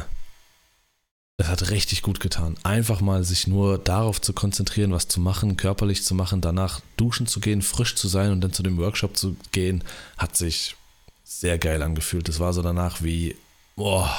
es 1.43 1.49
hat 1.49 1.71
richtig 1.71 2.01
gut 2.01 2.21
getan. 2.21 2.55
Einfach 2.63 3.01
mal 3.01 3.23
sich 3.25 3.47
nur 3.47 3.77
darauf 3.77 4.21
zu 4.21 4.31
konzentrieren, 4.31 4.91
was 4.93 5.09
zu 5.09 5.19
machen, 5.19 5.57
körperlich 5.57 6.03
zu 6.03 6.15
machen, 6.15 6.39
danach 6.39 6.79
duschen 6.95 7.27
zu 7.27 7.41
gehen, 7.41 7.61
frisch 7.61 7.95
zu 7.95 8.07
sein 8.07 8.31
und 8.31 8.41
dann 8.41 8.53
zu 8.53 8.63
dem 8.63 8.77
Workshop 8.77 9.17
zu 9.17 9.35
gehen, 9.51 9.83
hat 10.17 10.37
sich 10.37 10.77
sehr 11.25 11.57
geil 11.57 11.81
angefühlt. 11.81 12.29
Es 12.29 12.39
war 12.39 12.53
so 12.53 12.61
danach 12.61 13.03
wie, 13.03 13.35
boah, 13.75 14.09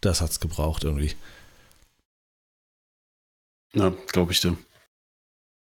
das 0.00 0.22
hat's 0.22 0.40
gebraucht 0.40 0.84
irgendwie. 0.84 1.12
Ja, 3.74 3.92
glaube 4.10 4.32
ich 4.32 4.40
dir. 4.40 4.56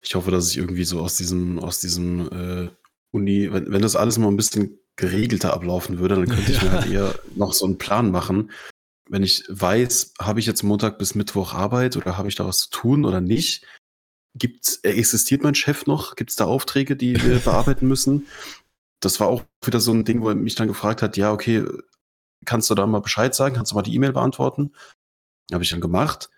Ich 0.00 0.14
hoffe, 0.14 0.30
dass 0.30 0.50
ich 0.50 0.58
irgendwie 0.58 0.84
so 0.84 1.00
aus 1.00 1.16
diesem, 1.16 1.58
aus 1.58 1.80
diesem 1.80 2.28
äh, 2.30 2.70
Uni, 3.10 3.52
wenn, 3.52 3.72
wenn 3.72 3.82
das 3.82 3.96
alles 3.96 4.16
mal 4.16 4.28
ein 4.28 4.36
bisschen 4.36 4.78
geregelter 4.94 5.54
ablaufen 5.54 5.98
würde, 5.98 6.14
dann 6.14 6.28
könnte 6.28 6.52
ich 6.52 6.62
mir 6.62 6.70
halt 6.70 6.86
eher 6.86 7.18
noch 7.34 7.52
so 7.52 7.64
einen 7.64 7.78
Plan 7.78 8.12
machen. 8.12 8.52
Wenn 9.08 9.22
ich 9.22 9.44
weiß, 9.48 10.14
habe 10.20 10.40
ich 10.40 10.46
jetzt 10.46 10.62
Montag 10.62 10.98
bis 10.98 11.14
Mittwoch 11.14 11.54
Arbeit 11.54 11.96
oder 11.96 12.18
habe 12.18 12.28
ich 12.28 12.34
da 12.34 12.46
was 12.46 12.60
zu 12.60 12.70
tun 12.70 13.04
oder 13.04 13.20
nicht? 13.20 13.66
Gibt's, 14.34 14.76
äh, 14.82 14.90
existiert 14.90 15.42
mein 15.42 15.54
Chef 15.54 15.86
noch? 15.86 16.14
Gibt 16.14 16.30
es 16.30 16.36
da 16.36 16.44
Aufträge, 16.44 16.96
die 16.96 17.20
wir 17.22 17.38
bearbeiten 17.44 17.88
müssen? 17.88 18.26
Das 19.00 19.20
war 19.20 19.28
auch 19.28 19.44
wieder 19.64 19.80
so 19.80 19.92
ein 19.92 20.04
Ding, 20.04 20.22
wo 20.22 20.28
er 20.28 20.34
mich 20.34 20.54
dann 20.54 20.68
gefragt 20.68 21.02
hat, 21.02 21.16
ja, 21.16 21.32
okay, 21.32 21.64
kannst 22.44 22.68
du 22.70 22.74
da 22.74 22.86
mal 22.86 23.00
Bescheid 23.00 23.34
sagen? 23.34 23.54
Kannst 23.54 23.72
du 23.72 23.76
mal 23.76 23.82
die 23.82 23.94
E-Mail 23.94 24.12
beantworten? 24.12 24.72
Habe 25.52 25.64
ich 25.64 25.70
dann 25.70 25.80
gemacht. 25.80 26.30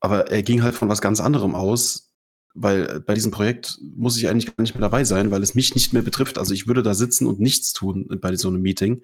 Aber 0.00 0.30
er 0.30 0.42
ging 0.42 0.62
halt 0.62 0.74
von 0.74 0.88
was 0.88 1.00
ganz 1.00 1.20
anderem 1.20 1.54
aus, 1.54 2.12
weil 2.54 3.00
bei 3.00 3.14
diesem 3.14 3.32
Projekt 3.32 3.78
muss 3.82 4.16
ich 4.16 4.28
eigentlich 4.28 4.46
gar 4.46 4.62
nicht 4.62 4.74
mehr 4.74 4.82
dabei 4.82 5.04
sein, 5.04 5.30
weil 5.30 5.42
es 5.42 5.54
mich 5.54 5.74
nicht 5.74 5.92
mehr 5.92 6.02
betrifft. 6.02 6.38
Also 6.38 6.54
ich 6.54 6.66
würde 6.66 6.82
da 6.82 6.94
sitzen 6.94 7.26
und 7.26 7.40
nichts 7.40 7.72
tun 7.72 8.06
bei 8.20 8.36
so 8.36 8.48
einem 8.48 8.62
Meeting. 8.62 9.02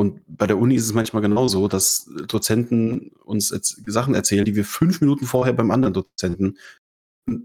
Und 0.00 0.22
bei 0.26 0.46
der 0.46 0.56
Uni 0.56 0.76
ist 0.76 0.86
es 0.86 0.94
manchmal 0.94 1.20
genauso, 1.20 1.68
dass 1.68 2.08
Dozenten 2.26 3.10
uns 3.22 3.50
jetzt 3.50 3.82
Sachen 3.84 4.14
erzählen, 4.14 4.46
die 4.46 4.56
wir 4.56 4.64
fünf 4.64 5.02
Minuten 5.02 5.26
vorher 5.26 5.52
beim 5.52 5.70
anderen 5.70 5.92
Dozenten 5.92 6.56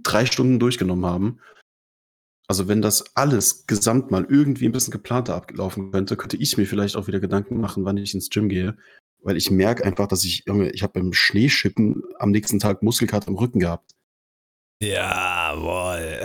drei 0.04 0.26
Stunden 0.26 0.58
durchgenommen 0.58 1.06
haben. 1.06 1.42
Also 2.48 2.70
wenn 2.70 2.82
das 2.82 3.14
alles 3.18 3.68
gesamt 3.68 4.10
mal 4.10 4.26
irgendwie 4.30 4.68
ein 4.68 4.72
bisschen 4.72 4.94
geplanter 4.94 5.36
ablaufen 5.36 5.92
könnte, 5.92 6.16
könnte 6.16 6.38
ich 6.38 6.56
mir 6.56 6.66
vielleicht 6.66 6.96
auch 6.96 7.08
wieder 7.08 7.20
Gedanken 7.20 7.60
machen, 7.60 7.84
wann 7.84 7.98
ich 7.98 8.14
ins 8.14 8.30
Gym 8.30 8.48
gehe. 8.48 8.78
Weil 9.22 9.36
ich 9.36 9.52
merke 9.52 9.84
einfach, 9.84 10.08
dass 10.08 10.24
ich, 10.24 10.46
Junge, 10.46 10.70
ich 10.72 10.82
habe 10.82 10.94
beim 10.94 11.12
Schneeschippen 11.12 12.04
am 12.20 12.32
nächsten 12.32 12.60
Tag 12.60 12.82
Muskelkater 12.82 13.28
im 13.28 13.36
Rücken 13.36 13.60
gehabt. 13.60 13.92
Jawohl. 14.82 16.22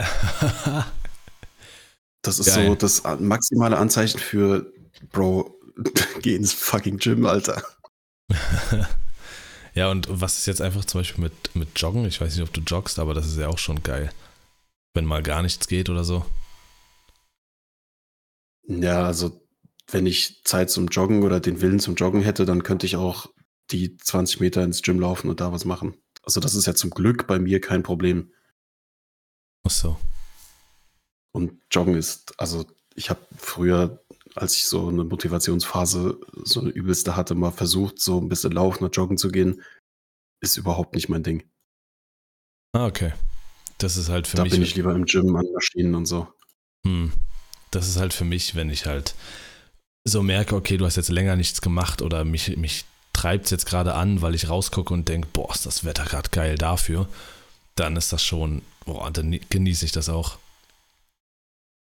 Das 2.23 2.39
ist 2.39 2.55
Geil. 2.55 2.67
so 2.67 2.75
das 2.75 3.03
maximale 3.19 3.79
Anzeichen 3.79 4.19
für, 4.19 4.71
Bro, 5.11 5.60
geh 6.23 6.37
ins 6.37 6.53
fucking 6.53 6.99
Gym, 6.99 7.27
Alter. 7.27 7.63
ja, 9.75 9.91
und 9.91 10.07
was 10.11 10.39
ist 10.39 10.47
jetzt 10.47 10.63
einfach 10.63 10.85
zum 10.85 11.01
Beispiel 11.01 11.25
mit, 11.25 11.55
mit 11.55 11.69
Joggen? 11.81 12.05
Ich 12.05 12.21
weiß 12.21 12.35
nicht, 12.35 12.47
ob 12.47 12.53
du 12.53 12.61
joggst, 12.61 12.99
aber 12.99 13.15
das 13.15 13.27
ist 13.27 13.39
ja 13.39 13.49
auch 13.49 13.59
schon 13.59 13.83
geil. 13.83 14.13
Wenn 14.95 15.05
mal 15.05 15.23
gar 15.23 15.43
nichts 15.43 15.69
geht 15.69 15.89
oder 15.89 16.05
so. 16.05 16.25
Ja, 18.67 19.05
also 19.05 19.41
wenn 19.91 20.07
ich 20.07 20.43
Zeit 20.45 20.71
zum 20.71 20.89
Joggen 20.89 21.23
oder 21.23 21.41
den 21.41 21.61
Willen 21.61 21.81
zum 21.81 21.97
Joggen 21.97 22.23
hätte, 22.23 22.45
dann 22.45 22.63
könnte 22.63 22.87
ich 22.87 22.97
auch 22.97 23.27
die 23.71 23.97
20 23.97 24.41
Meter 24.41 24.63
ins 24.63 24.83
Gym 24.83 25.01
laufen 25.01 25.29
und 25.29 25.41
da 25.41 25.53
was 25.53 25.65
machen. 25.65 25.97
Also 26.23 26.41
das 26.41 26.55
ist 26.55 26.67
ja 26.67 26.75
zum 26.75 26.91
Glück 26.91 27.27
bei 27.27 27.39
mir 27.39 27.61
kein 27.61 27.83
Problem. 27.83 28.33
Ach 29.65 29.71
so. 29.71 29.97
Und 31.33 31.61
Joggen 31.71 31.95
ist, 31.95 32.39
also 32.39 32.67
ich 32.95 33.11
habe 33.11 33.21
früher 33.37 34.03
als 34.35 34.57
ich 34.57 34.65
so 34.65 34.89
eine 34.89 35.05
Motivationsphase, 35.05 36.19
so 36.45 36.61
eine 36.61 36.71
übelste 36.71 37.17
hatte, 37.17 37.35
mal 37.35 37.51
versucht, 37.51 38.01
so 38.01 38.21
ein 38.21 38.29
bisschen 38.29 38.53
laufen 38.53 38.85
oder 38.85 38.93
joggen 38.93 39.19
zu 39.19 39.29
gehen. 39.31 39.63
Ist 40.41 40.57
überhaupt 40.57 40.95
nicht 40.95 41.09
mein 41.09 41.23
Ding. 41.23 41.45
Ah, 42.73 42.87
okay. 42.87 43.13
Das 43.79 43.97
ist 43.97 44.09
halt 44.09 44.27
für 44.27 44.37
da 44.37 44.45
mich. 44.45 44.53
bin 44.53 44.63
ich 44.63 44.75
lieber 44.75 44.95
im 44.95 45.05
Gym 45.05 45.35
an 45.37 45.47
Maschinen 45.53 45.95
und 45.95 46.07
so. 46.07 46.29
Hm. 46.87 47.13
Das 47.71 47.89
ist 47.89 47.99
halt 47.99 48.13
für 48.13 48.25
mich, 48.25 48.55
wenn 48.55 48.71
ich 48.71 48.87
halt 48.87 49.15
so 50.05 50.23
merke, 50.23 50.57
okay, 50.57 50.77
du 50.77 50.87
hast 50.87 50.97
jetzt 50.97 51.11
länger 51.11 51.37
nichts 51.37 51.61
gemacht 51.61 52.03
oder 52.03 52.25
mich, 52.25 52.57
mich 52.57 52.85
treibt 53.13 53.47
es 53.47 53.51
jetzt 53.51 53.67
gerade 53.67 53.95
an, 53.95 54.23
weil 54.23 54.35
ich 54.35 54.49
rausgucke 54.49 54.93
und 54.93 55.09
denke, 55.09 55.29
boah, 55.33 55.53
ist 55.53 55.67
das 55.67 55.85
Wetter 55.85 56.05
gerade 56.05 56.31
geil 56.31 56.57
dafür, 56.57 57.09
dann 57.75 57.97
ist 57.97 58.13
das 58.13 58.25
schon, 58.25 58.63
boah, 58.85 59.11
dann 59.11 59.39
genieße 59.51 59.85
ich 59.85 59.93
das 59.93 60.09
auch. 60.09 60.39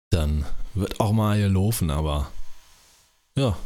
Dann 0.09 0.45
wird 0.73 0.99
auch 0.99 1.11
mal 1.11 1.37
hier 1.37 1.49
laufen, 1.49 1.91
aber 1.91 2.31
ja. 3.35 3.57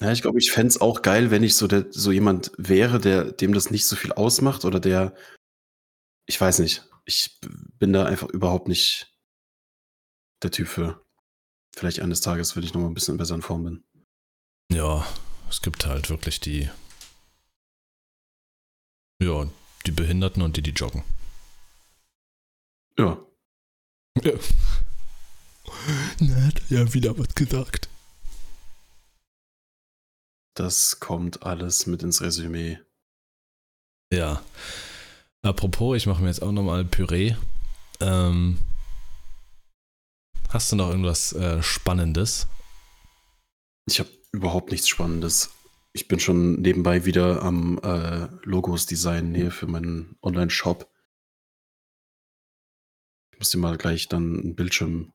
Ja, 0.00 0.12
ich 0.12 0.22
glaube, 0.22 0.38
ich 0.38 0.52
fände 0.52 0.68
es 0.68 0.80
auch 0.80 1.02
geil, 1.02 1.32
wenn 1.32 1.42
ich 1.42 1.56
so, 1.56 1.66
der, 1.66 1.86
so 1.90 2.12
jemand 2.12 2.52
wäre, 2.56 3.00
der, 3.00 3.32
dem 3.32 3.52
das 3.52 3.70
nicht 3.70 3.86
so 3.86 3.96
viel 3.96 4.12
ausmacht 4.12 4.64
oder 4.64 4.78
der, 4.78 5.14
ich 6.26 6.40
weiß 6.40 6.60
nicht, 6.60 6.84
ich 7.04 7.40
bin 7.78 7.92
da 7.92 8.04
einfach 8.04 8.28
überhaupt 8.28 8.68
nicht 8.68 9.12
der 10.42 10.52
Typ 10.52 10.68
für. 10.68 11.04
Vielleicht 11.74 12.00
eines 12.00 12.20
Tages, 12.20 12.54
wenn 12.54 12.62
ich 12.62 12.74
noch 12.74 12.80
mal 12.80 12.88
ein 12.88 12.94
bisschen 12.94 13.16
besser 13.16 13.34
in 13.34 13.42
Form 13.42 13.64
bin. 13.64 13.84
Ja, 14.70 15.04
es 15.48 15.62
gibt 15.62 15.86
halt 15.86 16.10
wirklich 16.10 16.38
die, 16.38 16.70
ja, 19.20 19.48
die 19.86 19.90
Behinderten 19.90 20.42
und 20.42 20.56
die, 20.56 20.62
die 20.62 20.70
joggen. 20.70 21.02
Ja. 22.98 23.18
Ja. 24.22 24.32
Na, 26.20 26.46
hat 26.46 26.62
er 26.70 26.78
ja 26.78 26.94
wieder 26.94 27.18
was 27.18 27.34
gesagt. 27.34 27.88
Das 30.54 30.98
kommt 30.98 31.44
alles 31.44 31.86
mit 31.86 32.02
ins 32.02 32.20
Resümee. 32.20 32.78
Ja. 34.12 34.42
Apropos, 35.42 35.96
ich 35.96 36.06
mache 36.06 36.20
mir 36.22 36.28
jetzt 36.28 36.42
auch 36.42 36.52
nochmal 36.52 36.84
Püree. 36.84 37.36
Ähm, 38.00 38.58
hast 40.48 40.72
du 40.72 40.76
noch 40.76 40.88
irgendwas 40.88 41.32
äh, 41.32 41.62
Spannendes? 41.62 42.48
Ich 43.86 44.00
habe 44.00 44.10
überhaupt 44.32 44.72
nichts 44.72 44.88
Spannendes. 44.88 45.50
Ich 45.92 46.08
bin 46.08 46.20
schon 46.20 46.60
nebenbei 46.60 47.04
wieder 47.04 47.42
am 47.42 47.78
äh, 47.78 48.28
Logos 48.42 48.86
designen 48.86 49.34
hier 49.34 49.50
für 49.50 49.66
meinen 49.66 50.16
Online-Shop. 50.22 50.90
Ich 53.32 53.38
muss 53.38 53.50
dir 53.50 53.58
mal 53.58 53.78
gleich 53.78 54.08
dann 54.08 54.40
einen 54.40 54.54
Bildschirm, 54.54 55.12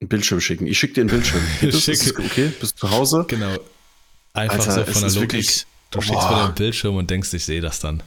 einen 0.00 0.08
Bildschirm 0.08 0.40
schicken. 0.40 0.66
Ich 0.66 0.78
schicke 0.78 0.94
dir 0.94 1.00
einen 1.02 1.10
Bildschirm. 1.10 1.42
Das? 1.62 1.88
Ist 1.88 2.18
okay? 2.18 2.52
Bist 2.60 2.74
du 2.82 2.86
zu 2.86 2.90
Hause? 2.90 3.24
Genau. 3.28 3.56
Einfach 4.34 4.58
Alter, 4.68 4.72
so 4.86 4.92
von 4.92 5.00
der 5.02 5.10
Logik. 5.12 5.20
wirklich- 5.32 5.66
du 5.90 6.00
schickst 6.00 6.20
Boah. 6.20 6.36
mir 6.42 6.48
den 6.50 6.54
Bildschirm 6.54 6.96
und 6.96 7.08
denkst, 7.10 7.32
ich 7.32 7.44
sehe 7.44 7.60
das 7.60 7.80
dann. 7.80 8.02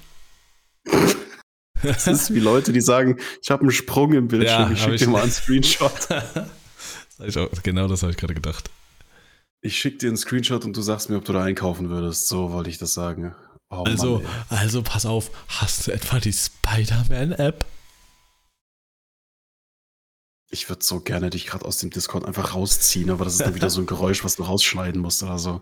Das 1.81 2.07
ist 2.07 2.33
wie 2.33 2.39
Leute, 2.39 2.73
die 2.73 2.81
sagen, 2.81 3.17
ich 3.41 3.49
habe 3.51 3.61
einen 3.61 3.71
Sprung 3.71 4.13
im 4.13 4.27
Bildschirm, 4.27 4.61
Ja, 4.67 4.71
ich 4.71 4.79
schicke 4.81 4.95
dir 4.97 5.07
mal 5.07 5.21
einen 5.23 5.31
Screenshot. 5.31 5.91
Das 7.17 7.37
auch, 7.37 7.49
genau 7.63 7.87
das 7.87 8.01
habe 8.03 8.11
ich 8.11 8.17
gerade 8.17 8.33
gedacht. 8.33 8.69
Ich 9.61 9.77
schicke 9.77 9.97
dir 9.97 10.07
einen 10.09 10.17
Screenshot 10.17 10.65
und 10.65 10.75
du 10.75 10.81
sagst 10.81 11.09
mir, 11.09 11.17
ob 11.17 11.25
du 11.25 11.33
da 11.33 11.43
einkaufen 11.43 11.89
würdest. 11.89 12.27
So 12.27 12.51
wollte 12.51 12.69
ich 12.69 12.77
das 12.77 12.93
sagen. 12.93 13.33
Oh, 13.69 13.83
Also, 13.83 14.19
Mann, 14.19 14.25
also 14.49 14.81
pass 14.83 15.05
auf, 15.05 15.31
hast 15.47 15.87
du 15.87 15.91
etwa 15.91 16.19
die 16.19 16.33
Spider-Man-App? 16.33 17.65
Ich 20.49 20.69
würde 20.69 20.83
so 20.83 20.99
gerne 20.99 21.29
dich 21.29 21.45
gerade 21.45 21.65
aus 21.65 21.77
dem 21.77 21.89
Discord 21.89 22.25
einfach 22.25 22.53
rausziehen, 22.55 23.09
aber 23.09 23.25
das 23.25 23.33
ist 23.33 23.41
dann 23.41 23.55
wieder 23.55 23.69
so 23.69 23.81
ein 23.81 23.85
Geräusch, 23.85 24.23
was 24.23 24.35
du 24.35 24.43
rausschneiden 24.43 25.01
musst 25.01 25.21
oder 25.23 25.37
so. 25.37 25.61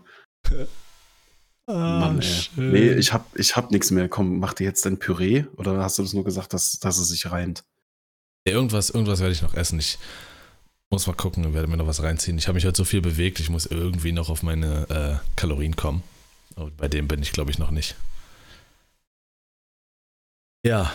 Ah, 1.66 2.00
Mann, 2.00 2.20
ey. 2.20 2.22
schön. 2.22 2.72
Nee, 2.72 2.92
ich 2.92 3.12
hab, 3.12 3.36
ich 3.38 3.54
hab 3.54 3.70
nichts 3.70 3.90
mehr. 3.90 4.08
Komm, 4.08 4.38
mach 4.38 4.54
dir 4.54 4.64
jetzt 4.64 4.86
dein 4.86 4.98
Püree 4.98 5.44
oder 5.56 5.82
hast 5.82 5.98
du 5.98 6.02
das 6.02 6.14
nur 6.14 6.24
gesagt, 6.24 6.54
dass, 6.54 6.78
dass 6.78 6.98
es 6.98 7.08
sich 7.08 7.30
reimt? 7.30 7.64
Ja, 8.46 8.54
irgendwas, 8.54 8.88
irgendwas 8.88 9.20
werde 9.20 9.32
ich 9.32 9.42
noch 9.42 9.54
essen. 9.54 9.78
Ich 9.78 9.98
muss 10.90 11.06
mal 11.06 11.12
gucken 11.12 11.44
und 11.44 11.52
werde 11.52 11.68
mir 11.68 11.76
noch 11.76 11.86
was 11.86 12.02
reinziehen. 12.02 12.38
Ich 12.38 12.48
habe 12.48 12.54
mich 12.54 12.64
heute 12.64 12.78
so 12.78 12.84
viel 12.84 13.02
bewegt, 13.02 13.40
ich 13.40 13.50
muss 13.50 13.66
irgendwie 13.66 14.12
noch 14.12 14.30
auf 14.30 14.42
meine 14.42 15.20
äh, 15.22 15.36
Kalorien 15.36 15.76
kommen. 15.76 16.02
Und 16.56 16.78
bei 16.78 16.88
dem 16.88 17.06
bin 17.06 17.20
ich, 17.22 17.32
glaube 17.32 17.50
ich, 17.50 17.58
noch 17.58 17.70
nicht. 17.70 17.94
Ja. 20.64 20.90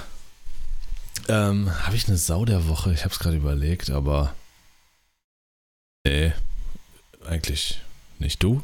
Ähm, 1.27 1.71
habe 1.85 1.95
ich 1.95 2.07
eine 2.07 2.17
Sau 2.17 2.45
der 2.45 2.67
Woche? 2.67 2.93
Ich 2.93 3.03
habe 3.05 3.13
es 3.13 3.19
gerade 3.19 3.37
überlegt, 3.37 3.89
aber. 3.89 4.35
Nee, 6.05 6.33
eigentlich 7.25 7.81
nicht 8.19 8.43
du. 8.43 8.61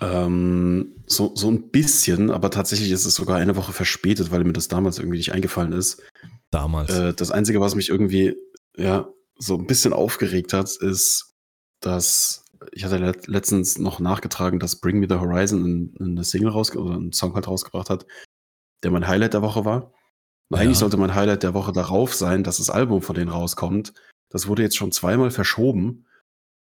Ähm, 0.00 0.94
so, 1.06 1.34
so 1.34 1.50
ein 1.50 1.70
bisschen, 1.70 2.30
aber 2.30 2.50
tatsächlich 2.50 2.90
ist 2.90 3.04
es 3.04 3.14
sogar 3.14 3.36
eine 3.36 3.56
Woche 3.56 3.72
verspätet, 3.72 4.30
weil 4.30 4.44
mir 4.44 4.52
das 4.52 4.68
damals 4.68 4.98
irgendwie 4.98 5.18
nicht 5.18 5.32
eingefallen 5.32 5.72
ist. 5.72 6.02
Damals. 6.50 6.90
Äh, 6.90 7.14
das 7.14 7.30
Einzige, 7.30 7.60
was 7.60 7.74
mich 7.74 7.90
irgendwie 7.90 8.36
ja, 8.76 9.08
so 9.36 9.56
ein 9.56 9.66
bisschen 9.66 9.92
aufgeregt 9.92 10.52
hat, 10.52 10.70
ist, 10.76 11.34
dass 11.80 12.44
ich 12.72 12.84
hatte 12.84 12.98
let 12.98 13.26
letztens 13.26 13.78
noch 13.78 14.00
nachgetragen, 14.00 14.58
dass 14.58 14.80
Bring 14.80 14.98
Me 14.98 15.06
the 15.08 15.16
Horizon 15.16 15.64
in, 15.64 15.94
in 15.98 16.10
eine 16.12 16.24
Single 16.24 16.50
raus 16.50 16.74
oder 16.76 16.94
einen 16.94 17.12
Song 17.12 17.34
halt 17.34 17.48
rausgebracht 17.48 17.90
hat, 17.90 18.06
der 18.82 18.90
mein 18.90 19.06
Highlight 19.06 19.34
der 19.34 19.42
Woche 19.42 19.64
war. 19.64 19.92
Und 20.48 20.56
Ja. 20.56 20.62
eigentlich 20.64 20.78
sollte 20.78 20.96
mein 20.96 21.14
Highlight 21.14 21.42
der 21.42 21.54
Woche 21.54 21.72
darauf 21.72 22.14
sein, 22.14 22.42
dass 22.44 22.58
das 22.58 22.70
Album 22.70 23.02
von 23.02 23.14
denen 23.14 23.30
rauskommt. 23.30 23.94
Das 24.30 24.46
wurde 24.46 24.62
jetzt 24.62 24.76
schon 24.76 24.92
zweimal 24.92 25.30
verschoben 25.30 26.06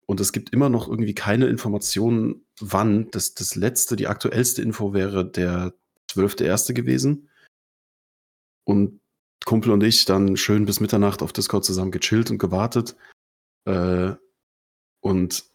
und 0.07 0.19
es 0.19 0.31
gibt 0.31 0.51
immer 0.51 0.69
noch 0.69 0.87
irgendwie 0.87 1.15
keine 1.15 1.47
Informationen, 1.47 2.45
wann. 2.59 3.09
Das, 3.11 3.33
das 3.33 3.55
letzte, 3.55 3.95
die 3.95 4.07
aktuellste 4.07 4.61
Info 4.61 4.93
wäre 4.93 5.25
der 5.29 5.73
12.1. 6.11 6.73
gewesen. 6.73 7.29
Und 8.63 9.01
Kumpel 9.45 9.71
und 9.71 9.83
ich 9.83 10.05
dann 10.05 10.37
schön 10.37 10.65
bis 10.65 10.79
Mitternacht 10.79 11.21
auf 11.21 11.33
Discord 11.33 11.65
zusammen 11.65 11.91
gechillt 11.91 12.31
und 12.31 12.37
gewartet. 12.39 12.95
Äh, 13.65 14.13
und 15.01 15.45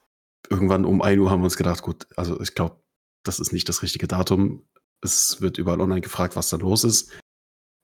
irgendwann 0.48 0.84
um 0.84 1.02
1 1.02 1.20
Uhr 1.20 1.30
haben 1.30 1.40
wir 1.40 1.44
uns 1.44 1.56
gedacht, 1.56 1.82
gut, 1.82 2.06
also 2.16 2.40
ich 2.40 2.54
glaube, 2.54 2.80
das 3.24 3.40
ist 3.40 3.52
nicht 3.52 3.68
das 3.68 3.82
richtige 3.82 4.06
Datum. 4.08 4.64
Es 5.02 5.40
wird 5.40 5.58
überall 5.58 5.80
online 5.80 6.00
gefragt, 6.00 6.36
was 6.36 6.50
da 6.50 6.56
los 6.56 6.84
ist. 6.84 7.12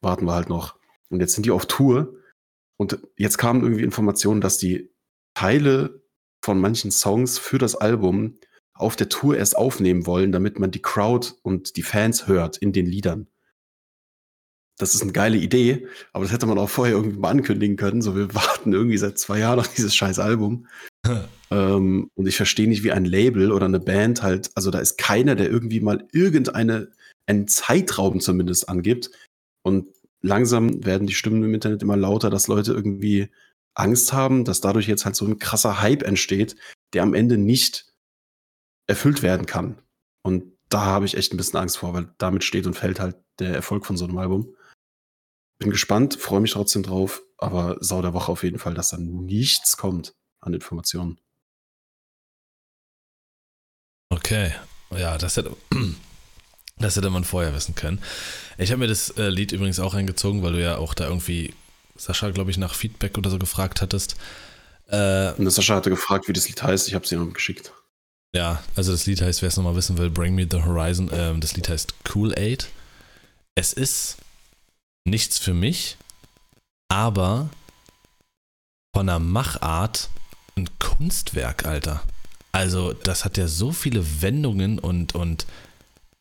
Warten 0.02 0.26
wir 0.26 0.34
halt 0.34 0.48
noch. 0.48 0.78
Und 1.08 1.20
jetzt 1.20 1.34
sind 1.34 1.46
die 1.46 1.50
auf 1.50 1.66
Tour. 1.66 2.14
Und 2.76 2.98
jetzt 3.16 3.38
kamen 3.38 3.62
irgendwie 3.62 3.84
Informationen, 3.84 4.40
dass 4.40 4.58
die 4.58 4.90
Teile 5.34 6.02
von 6.44 6.60
manchen 6.60 6.90
Songs 6.90 7.38
für 7.38 7.58
das 7.58 7.74
Album 7.74 8.38
auf 8.74 8.96
der 8.96 9.08
Tour 9.08 9.36
erst 9.36 9.56
aufnehmen 9.56 10.06
wollen, 10.06 10.32
damit 10.32 10.58
man 10.58 10.70
die 10.70 10.82
Crowd 10.82 11.32
und 11.42 11.76
die 11.76 11.82
Fans 11.82 12.26
hört 12.26 12.58
in 12.58 12.72
den 12.72 12.86
Liedern. 12.86 13.28
Das 14.78 14.94
ist 14.94 15.02
eine 15.02 15.12
geile 15.12 15.38
Idee, 15.38 15.86
aber 16.12 16.24
das 16.24 16.32
hätte 16.32 16.44
man 16.44 16.58
auch 16.58 16.68
vorher 16.68 16.96
irgendwie 16.96 17.18
mal 17.18 17.30
ankündigen 17.30 17.76
können. 17.76 18.02
So, 18.02 18.14
wir 18.14 18.34
warten 18.34 18.72
irgendwie 18.72 18.98
seit 18.98 19.18
zwei 19.18 19.38
Jahren 19.38 19.58
auf 19.58 19.68
dieses 19.68 19.94
scheiß 19.94 20.18
Album. 20.18 20.66
ähm, 21.50 22.10
und 22.14 22.26
ich 22.26 22.36
verstehe 22.36 22.68
nicht, 22.68 22.84
wie 22.84 22.92
ein 22.92 23.06
Label 23.06 23.52
oder 23.52 23.66
eine 23.66 23.80
Band 23.80 24.22
halt, 24.22 24.50
also 24.54 24.70
da 24.70 24.78
ist 24.78 24.98
keiner, 24.98 25.34
der 25.34 25.50
irgendwie 25.50 25.80
mal 25.80 26.06
irgendeine, 26.12 26.90
einen 27.26 27.48
Zeitraum 27.48 28.20
zumindest 28.20 28.68
angibt. 28.68 29.10
Und 29.62 29.88
langsam 30.20 30.84
werden 30.84 31.06
die 31.06 31.14
Stimmen 31.14 31.42
im 31.42 31.54
Internet 31.54 31.82
immer 31.82 31.96
lauter, 31.96 32.30
dass 32.30 32.48
Leute 32.48 32.72
irgendwie 32.72 33.30
Angst 33.74 34.12
haben, 34.12 34.44
dass 34.44 34.60
dadurch 34.60 34.88
jetzt 34.88 35.04
halt 35.04 35.16
so 35.16 35.26
ein 35.26 35.38
krasser 35.38 35.80
Hype 35.80 36.02
entsteht, 36.02 36.56
der 36.92 37.02
am 37.02 37.14
Ende 37.14 37.36
nicht 37.36 37.92
erfüllt 38.86 39.22
werden 39.22 39.46
kann. 39.46 39.82
Und 40.22 40.56
da 40.68 40.84
habe 40.84 41.04
ich 41.04 41.16
echt 41.16 41.32
ein 41.32 41.36
bisschen 41.36 41.58
Angst 41.58 41.78
vor, 41.78 41.94
weil 41.94 42.12
damit 42.18 42.44
steht 42.44 42.66
und 42.66 42.74
fällt 42.74 43.00
halt 43.00 43.16
der 43.38 43.54
Erfolg 43.54 43.86
von 43.86 43.96
so 43.96 44.04
einem 44.04 44.18
Album. 44.18 44.56
Bin 45.58 45.70
gespannt, 45.70 46.14
freue 46.14 46.40
mich 46.40 46.52
trotzdem 46.52 46.82
drauf, 46.82 47.22
aber 47.38 47.76
sau 47.80 48.02
der 48.02 48.14
Woche 48.14 48.32
auf 48.32 48.42
jeden 48.42 48.58
Fall, 48.58 48.74
dass 48.74 48.90
da 48.90 48.98
nichts 48.98 49.76
kommt 49.76 50.14
an 50.40 50.54
Informationen. 50.54 51.18
Okay, 54.10 54.52
ja, 54.90 55.18
das 55.18 55.36
hätte, 55.36 55.56
das 56.78 56.96
hätte 56.96 57.10
man 57.10 57.24
vorher 57.24 57.54
wissen 57.54 57.74
können. 57.74 58.00
Ich 58.58 58.70
habe 58.70 58.80
mir 58.80 58.86
das 58.88 59.10
äh, 59.10 59.28
Lied 59.28 59.52
übrigens 59.52 59.80
auch 59.80 59.94
reingezogen, 59.94 60.42
weil 60.42 60.52
du 60.52 60.62
ja 60.62 60.76
auch 60.76 60.94
da 60.94 61.04
irgendwie, 61.04 61.54
Sascha, 61.96 62.30
glaube 62.30 62.50
ich, 62.50 62.58
nach 62.58 62.74
Feedback 62.74 63.16
oder 63.18 63.30
so 63.30 63.38
gefragt 63.38 63.80
hattest. 63.80 64.16
Äh, 64.88 65.32
Und 65.32 65.50
Sascha 65.50 65.76
hatte 65.76 65.90
gefragt, 65.90 66.28
wie 66.28 66.32
das 66.32 66.48
Lied 66.48 66.62
heißt. 66.62 66.88
Ich 66.88 66.94
habe 66.94 67.04
es 67.04 67.12
noch 67.12 67.32
geschickt. 67.32 67.72
ja, 68.34 68.62
also 68.74 68.92
das 68.92 69.06
Lied 69.06 69.20
heißt, 69.22 69.40
wer 69.42 69.48
es 69.48 69.56
nochmal 69.56 69.76
wissen 69.76 69.96
will, 69.98 70.10
Bring 70.10 70.34
Me 70.34 70.46
the 70.50 70.62
Horizon. 70.62 71.10
Ähm, 71.12 71.40
das 71.40 71.54
Lied 71.56 71.68
heißt 71.68 71.94
Cool 72.14 72.32
Aid. 72.38 72.68
Es 73.54 73.72
ist 73.72 74.18
nichts 75.06 75.38
für 75.38 75.54
mich, 75.54 75.96
aber 76.88 77.48
von 78.94 79.06
der 79.06 79.18
Machart 79.18 80.10
ein 80.56 80.68
Kunstwerk, 80.78 81.64
Alter. 81.66 82.02
Also, 82.52 82.92
das 82.92 83.24
hat 83.24 83.36
ja 83.36 83.48
so 83.48 83.72
viele 83.72 84.22
Wendungen 84.22 84.78
und, 84.78 85.14
und 85.14 85.46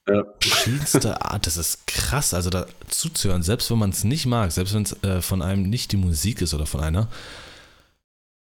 Ja. 0.08 0.24
verschiedenste 0.40 1.22
Art. 1.26 1.48
Das 1.48 1.58
ist 1.58 1.88
krass, 1.88 2.34
also 2.34 2.50
da 2.50 2.68
zuzuhören, 2.90 3.44
selbst 3.44 3.72
wenn 3.72 3.80
man 3.80 3.90
es 3.90 4.04
nicht 4.04 4.26
mag, 4.26 4.52
selbst 4.52 4.74
wenn 4.74 4.84
es 4.84 5.04
äh, 5.04 5.22
von 5.22 5.42
einem 5.42 5.64
nicht 5.64 5.92
die 5.92 5.98
Musik 5.98 6.42
ist 6.42 6.54
oder 6.54 6.66
von 6.66 6.82
einer. 6.82 7.08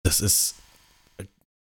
Das 0.02 0.20
ist 0.20 0.56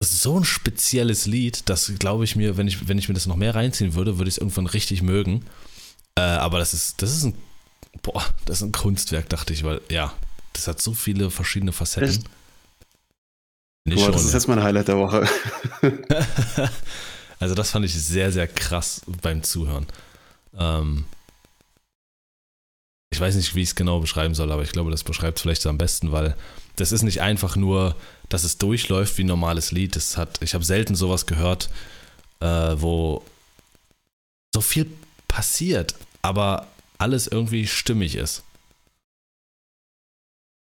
so 0.00 0.38
ein 0.38 0.44
spezielles 0.44 1.26
Lied, 1.26 1.68
das 1.68 1.92
glaube 1.98 2.24
ich 2.24 2.36
mir, 2.36 2.56
wenn 2.56 2.68
ich, 2.68 2.88
wenn 2.88 2.98
ich 2.98 3.08
mir 3.08 3.14
das 3.14 3.26
noch 3.26 3.36
mehr 3.36 3.54
reinziehen 3.54 3.94
würde, 3.94 4.18
würde 4.18 4.28
ich 4.28 4.34
es 4.34 4.38
irgendwann 4.38 4.66
richtig 4.66 5.02
mögen. 5.02 5.44
Äh, 6.16 6.22
aber 6.22 6.58
das 6.58 6.74
ist, 6.74 7.00
das 7.02 7.12
ist 7.12 7.24
ein, 7.24 7.34
boah, 8.02 8.24
das 8.44 8.58
ist 8.58 8.62
ein 8.62 8.72
Kunstwerk, 8.72 9.28
dachte 9.28 9.52
ich, 9.52 9.64
weil, 9.64 9.80
ja, 9.90 10.12
das 10.52 10.68
hat 10.68 10.80
so 10.80 10.94
viele 10.94 11.30
verschiedene 11.30 11.72
Facetten. 11.72 12.08
Echt? 12.08 12.22
Nicht 13.86 13.96
Boah, 13.96 14.04
schon, 14.04 14.12
das 14.12 14.24
ist 14.24 14.32
ja. 14.32 14.38
jetzt 14.38 14.48
mein 14.48 14.62
Highlight 14.62 14.88
der 14.88 14.96
Woche. 14.96 15.28
also 17.44 17.54
das 17.54 17.72
fand 17.72 17.84
ich 17.84 17.92
sehr, 17.92 18.32
sehr 18.32 18.48
krass 18.48 19.02
beim 19.20 19.42
Zuhören. 19.42 19.86
Ähm, 20.56 21.04
ich 23.10 23.20
weiß 23.20 23.36
nicht, 23.36 23.54
wie 23.54 23.60
ich 23.60 23.68
es 23.68 23.74
genau 23.74 24.00
beschreiben 24.00 24.34
soll, 24.34 24.50
aber 24.50 24.62
ich 24.62 24.72
glaube, 24.72 24.90
das 24.90 25.04
beschreibt 25.04 25.36
es 25.36 25.42
vielleicht 25.42 25.66
am 25.66 25.76
besten, 25.76 26.10
weil 26.10 26.38
das 26.76 26.90
ist 26.90 27.02
nicht 27.02 27.20
einfach 27.20 27.54
nur, 27.54 27.96
dass 28.30 28.44
es 28.44 28.56
durchläuft 28.56 29.18
wie 29.18 29.24
ein 29.24 29.26
normales 29.26 29.72
Lied. 29.72 29.94
Das 29.94 30.16
hat, 30.16 30.40
ich 30.40 30.54
habe 30.54 30.64
selten 30.64 30.94
sowas 30.94 31.26
gehört, 31.26 31.68
äh, 32.40 32.46
wo 32.76 33.22
so 34.54 34.62
viel 34.62 34.90
passiert, 35.28 35.96
aber 36.22 36.66
alles 36.96 37.26
irgendwie 37.26 37.66
stimmig 37.66 38.14
ist. 38.14 38.42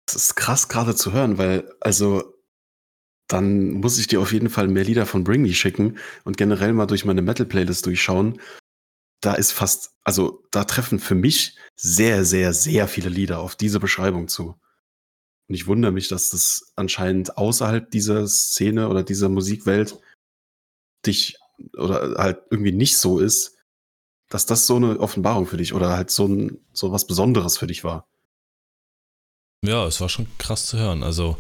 Das 0.07 0.17
ist 0.17 0.35
krass 0.35 0.69
gerade 0.69 0.97
zu 0.97 1.13
hören, 1.13 1.37
weil, 1.37 1.71
also, 1.83 2.25
dann 3.33 3.71
muss 3.71 3.99
ich 3.99 4.09
dir 4.09 4.21
auf 4.21 4.33
jeden 4.33 4.51
Fall 4.51 4.69
mehr 4.69 4.85
Lieder 4.85 5.07
von 5.07 5.25
Bring 5.25 5.43
Me 5.43 5.53
schicken 5.53 5.99
und 6.25 6.37
generell 6.37 6.73
mal 6.73 6.87
durch 6.87 7.05
meine 7.05 7.23
Metal-Playlist 7.23 7.87
durchschauen. 7.87 8.41
Da 9.21 9.35
ist 9.35 9.53
fast, 9.53 9.93
also, 10.03 10.43
da 10.51 10.65
treffen 10.65 10.99
für 10.99 11.15
mich 11.15 11.57
sehr, 11.77 12.25
sehr, 12.25 12.53
sehr 12.53 12.89
viele 12.89 13.09
Lieder 13.09 13.39
auf 13.39 13.55
diese 13.55 13.79
Beschreibung 13.79 14.29
zu. 14.29 14.59
Und 15.49 15.55
ich 15.55 15.67
wundere 15.67 15.93
mich, 15.93 16.09
dass 16.09 16.31
das 16.31 16.73
anscheinend 16.77 17.37
außerhalb 17.37 17.91
dieser 17.91 18.27
Szene 18.27 18.89
oder 18.89 19.03
dieser 19.03 19.29
Musikwelt 19.29 19.99
dich 21.07 21.37
oder 21.77 22.17
halt 22.17 22.43
irgendwie 22.51 22.73
nicht 22.73 22.97
so 22.97 23.19
ist, 23.19 23.59
dass 24.29 24.47
das 24.47 24.67
so 24.67 24.77
eine 24.77 24.99
Offenbarung 24.99 25.47
für 25.47 25.57
dich 25.57 25.75
oder 25.75 25.91
halt 25.91 26.11
so, 26.11 26.27
ein, 26.27 26.65
so 26.73 26.93
was 26.93 27.07
Besonderes 27.07 27.59
für 27.59 27.67
dich 27.67 27.85
war. 27.85 28.09
Ja, 29.65 29.87
es 29.87 30.01
war 30.01 30.09
schon 30.09 30.27
krass 30.39 30.67
zu 30.67 30.79
hören. 30.79 31.03
Also 31.03 31.37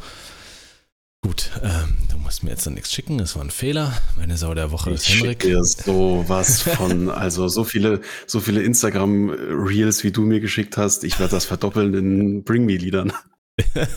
gut, 1.22 1.50
ähm, 1.62 1.96
du 2.10 2.18
musst 2.18 2.42
mir 2.42 2.50
jetzt 2.50 2.66
dann 2.66 2.74
nichts 2.74 2.92
schicken, 2.92 3.18
das 3.18 3.36
war 3.36 3.42
ein 3.42 3.50
Fehler. 3.50 4.00
Meine 4.16 4.36
Sau 4.36 4.54
der 4.54 4.70
Woche 4.70 4.90
ist 4.90 5.08
Ich 5.08 5.16
Henrik. 5.20 5.42
schick 5.42 5.52
dir 5.52 5.62
sowas 5.64 6.62
von, 6.62 7.08
also 7.10 7.48
so 7.48 7.64
viele, 7.64 8.00
so 8.26 8.40
viele 8.40 8.62
Instagram-Reels, 8.62 10.04
wie 10.04 10.12
du 10.12 10.22
mir 10.22 10.40
geschickt 10.40 10.76
hast. 10.76 11.04
Ich 11.04 11.18
werde 11.18 11.32
das 11.32 11.44
verdoppeln 11.44 11.94
in 11.94 12.42
Bring 12.44 12.64
Me-Liedern. 12.64 13.12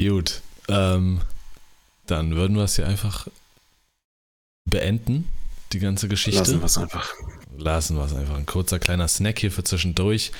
Gut, 0.00 0.40
ähm, 0.68 1.20
dann 2.06 2.34
würden 2.34 2.56
wir 2.56 2.64
es 2.64 2.76
hier 2.76 2.86
einfach 2.86 3.28
beenden, 4.68 5.28
die 5.72 5.78
ganze 5.78 6.08
Geschichte. 6.08 6.40
Lassen 6.40 6.60
wir 6.60 6.64
es 6.66 6.78
einfach. 6.78 7.12
Lassen 7.56 7.96
wir 7.96 8.04
es 8.04 8.14
einfach. 8.14 8.36
Ein 8.36 8.46
kurzer 8.46 8.78
kleiner 8.78 9.08
Snack 9.08 9.38
hier 9.38 9.52
für 9.52 9.62
zwischendurch. 9.64 10.32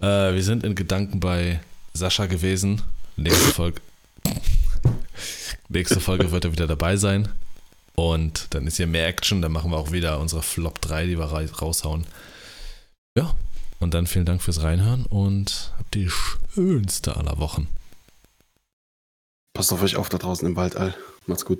Äh, 0.00 0.34
wir 0.34 0.42
sind 0.42 0.64
in 0.64 0.74
Gedanken 0.74 1.20
bei 1.20 1.60
Sascha 1.94 2.26
gewesen. 2.26 2.82
Nächste 3.20 3.52
Folge, 3.52 3.80
nächste 5.68 6.00
Folge 6.00 6.32
wird 6.32 6.46
er 6.46 6.52
wieder 6.52 6.66
dabei 6.66 6.96
sein. 6.96 7.28
Und 7.94 8.46
dann 8.54 8.66
ist 8.66 8.78
hier 8.78 8.86
mehr 8.86 9.06
Action. 9.08 9.42
Dann 9.42 9.52
machen 9.52 9.70
wir 9.70 9.76
auch 9.76 9.92
wieder 9.92 10.18
unsere 10.20 10.42
Flop 10.42 10.80
3, 10.80 11.04
die 11.06 11.18
wir 11.18 11.26
ra- 11.26 11.44
raushauen. 11.60 12.06
Ja, 13.14 13.34
und 13.78 13.92
dann 13.92 14.06
vielen 14.06 14.24
Dank 14.24 14.40
fürs 14.42 14.62
Reinhören 14.62 15.04
und 15.04 15.70
habt 15.78 15.94
die 15.94 16.08
schönste 16.08 17.16
aller 17.16 17.38
Wochen. 17.38 17.68
Passt 19.52 19.70
auf 19.74 19.82
euch 19.82 19.96
auf 19.96 20.08
da 20.08 20.16
draußen 20.16 20.48
im 20.48 20.56
Wald, 20.56 20.76
all. 20.76 20.94
Macht's 21.26 21.44
gut. 21.44 21.58